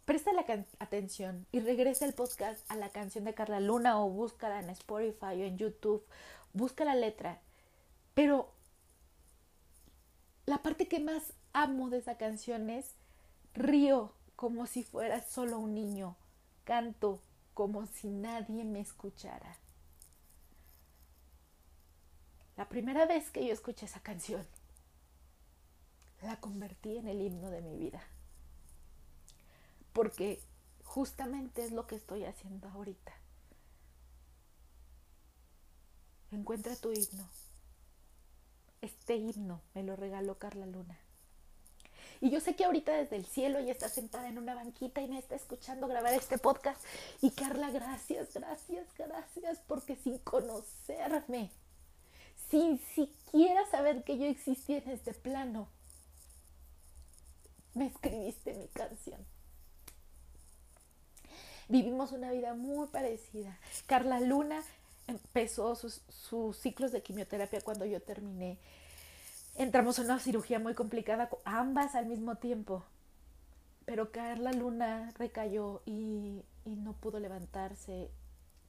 Presta 0.05 0.33
la 0.33 0.43
atención 0.79 1.45
y 1.51 1.59
regresa 1.59 2.03
el 2.03 2.15
podcast 2.15 2.69
a 2.71 2.75
la 2.75 2.89
canción 2.89 3.25
de 3.25 3.35
Carla 3.35 3.59
Luna 3.59 4.03
o 4.03 4.09
búscala 4.09 4.59
en 4.59 4.69
Spotify 4.71 5.39
o 5.41 5.43
en 5.43 5.57
YouTube. 5.57 6.03
Busca 6.51 6.83
la 6.83 6.95
letra. 6.95 7.39
Pero 8.15 8.51
la 10.47 10.63
parte 10.63 10.87
que 10.87 10.99
más 10.99 11.33
amo 11.53 11.89
de 11.89 11.97
esa 11.97 12.17
canción 12.17 12.69
es 12.69 12.95
río 13.53 14.13
como 14.35 14.67
si 14.67 14.83
fuera 14.83 15.21
solo 15.21 15.59
un 15.59 15.75
niño, 15.75 16.15
canto 16.63 17.21
como 17.53 17.85
si 17.87 18.09
nadie 18.09 18.63
me 18.63 18.79
escuchara. 18.79 19.57
La 22.55 22.67
primera 22.67 23.05
vez 23.05 23.29
que 23.31 23.45
yo 23.45 23.53
escuché 23.53 23.85
esa 23.85 24.01
canción, 24.01 24.45
la 26.21 26.39
convertí 26.39 26.97
en 26.97 27.07
el 27.07 27.21
himno 27.21 27.49
de 27.49 27.61
mi 27.61 27.77
vida. 27.77 28.01
Porque 29.93 30.41
justamente 30.83 31.63
es 31.63 31.71
lo 31.71 31.87
que 31.87 31.95
estoy 31.95 32.25
haciendo 32.25 32.67
ahorita. 32.69 33.13
Encuentra 36.31 36.75
tu 36.75 36.91
himno. 36.91 37.27
Este 38.81 39.15
himno 39.15 39.61
me 39.73 39.83
lo 39.83 39.95
regaló 39.95 40.37
Carla 40.37 40.65
Luna. 40.65 40.97
Y 42.21 42.29
yo 42.29 42.41
sé 42.41 42.55
que 42.55 42.65
ahorita 42.65 42.91
desde 42.91 43.15
el 43.15 43.25
cielo 43.25 43.59
ella 43.59 43.71
está 43.71 43.87
sentada 43.87 44.27
en 44.27 44.37
una 44.37 44.53
banquita 44.53 45.01
y 45.01 45.07
me 45.07 45.19
está 45.19 45.35
escuchando 45.35 45.87
grabar 45.87 46.13
este 46.13 46.37
podcast. 46.37 46.81
Y 47.21 47.31
Carla, 47.31 47.69
gracias, 47.69 48.33
gracias, 48.33 48.87
gracias, 48.97 49.59
porque 49.67 49.95
sin 49.95 50.17
conocerme, 50.19 51.49
sin 52.49 52.77
siquiera 52.79 53.65
saber 53.71 54.03
que 54.03 54.17
yo 54.17 54.25
existía 54.25 54.79
en 54.79 54.89
este 54.89 55.13
plano, 55.13 55.69
me 57.73 57.87
escribiste 57.87 58.53
mi 58.53 58.67
canción. 58.67 59.25
Vivimos 61.69 62.11
una 62.11 62.31
vida 62.31 62.53
muy 62.55 62.87
parecida. 62.87 63.57
Carla 63.85 64.19
Luna 64.19 64.61
empezó 65.07 65.75
sus, 65.75 66.01
sus 66.09 66.57
ciclos 66.57 66.91
de 66.91 67.01
quimioterapia 67.01 67.61
cuando 67.61 67.85
yo 67.85 68.01
terminé. 68.01 68.57
Entramos 69.59 69.99
en 69.99 70.05
una 70.05 70.19
cirugía 70.19 70.57
muy 70.57 70.73
complicada, 70.73 71.29
ambas 71.43 71.93
al 71.93 72.05
mismo 72.05 72.35
tiempo. 72.35 72.85
Pero 73.83 74.09
Carla 74.09 74.53
Luna 74.53 75.11
recayó 75.17 75.81
y, 75.85 76.45
y 76.63 76.69
no 76.77 76.93
pudo 76.93 77.19
levantarse. 77.19 78.09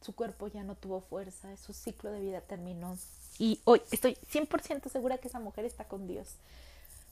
Su 0.00 0.16
cuerpo 0.16 0.48
ya 0.48 0.64
no 0.64 0.74
tuvo 0.74 1.00
fuerza, 1.00 1.57
su 1.59 1.72
ciclo 1.74 2.11
de 2.11 2.20
vida 2.20 2.40
terminó. 2.40 2.98
Y 3.38 3.61
hoy 3.66 3.81
estoy 3.92 4.14
100% 4.33 4.90
segura 4.90 5.18
que 5.18 5.29
esa 5.29 5.38
mujer 5.38 5.64
está 5.64 5.85
con 5.85 6.09
Dios. 6.09 6.35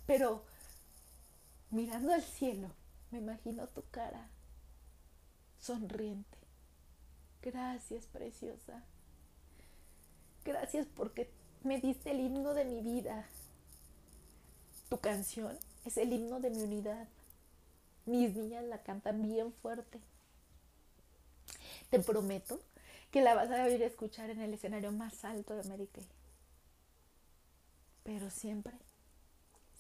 Pero 0.07 0.43
mirando 1.71 2.13
al 2.13 2.23
cielo, 2.23 2.71
me 3.13 3.19
imagino 3.19 3.69
tu 3.69 3.85
cara 3.93 4.27
sonriente. 5.61 6.37
Gracias, 7.43 8.07
preciosa. 8.07 8.83
Gracias 10.45 10.89
porque 10.97 11.31
me 11.63 11.79
diste 11.81 12.11
el 12.11 12.19
himno 12.19 12.55
de 12.55 12.65
mi 12.65 12.81
vida. 12.81 13.25
Tu 14.89 14.99
canción 14.99 15.59
es 15.85 15.97
el 15.99 16.13
himno 16.13 16.41
de 16.41 16.51
mi 16.51 16.63
unidad. 16.63 17.07
Mis 18.07 18.35
niñas 18.35 18.65
la 18.65 18.83
cantan 18.83 19.23
bien 19.23 19.53
fuerte. 19.53 20.01
Te 21.91 22.01
prometo 22.01 22.61
que 23.11 23.21
la 23.21 23.35
vas 23.35 23.51
a 23.51 23.65
oír 23.65 23.83
escuchar 23.83 24.31
en 24.31 24.41
el 24.41 24.55
escenario 24.55 24.93
más 24.93 25.25
alto 25.25 25.55
de 25.55 25.61
América. 25.61 26.01
Pero 28.03 28.31
siempre, 28.31 28.73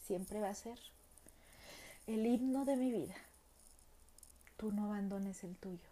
siempre 0.07 0.40
va 0.40 0.51
a 0.51 0.55
ser 0.55 0.79
el 2.07 2.27
himno 2.27 2.64
de 2.66 2.77
mi 2.77 2.92
vida. 2.92 3.16
Tú 4.59 4.73
no 4.73 4.87
abandones 4.87 5.42
el 5.44 5.57
tuyo. 5.57 5.88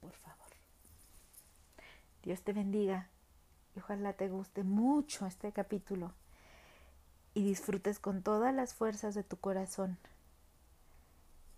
Por 0.00 0.12
favor. 0.12 0.48
Dios 2.22 2.42
te 2.42 2.52
bendiga 2.52 3.08
y 3.74 3.78
ojalá 3.78 4.12
te 4.12 4.28
guste 4.28 4.64
mucho 4.64 5.26
este 5.26 5.52
capítulo 5.52 6.12
y 7.34 7.44
disfrutes 7.44 7.98
con 7.98 8.22
todas 8.22 8.54
las 8.54 8.74
fuerzas 8.74 9.14
de 9.14 9.24
tu 9.24 9.36
corazón 9.36 9.98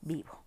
vivo. 0.01 0.46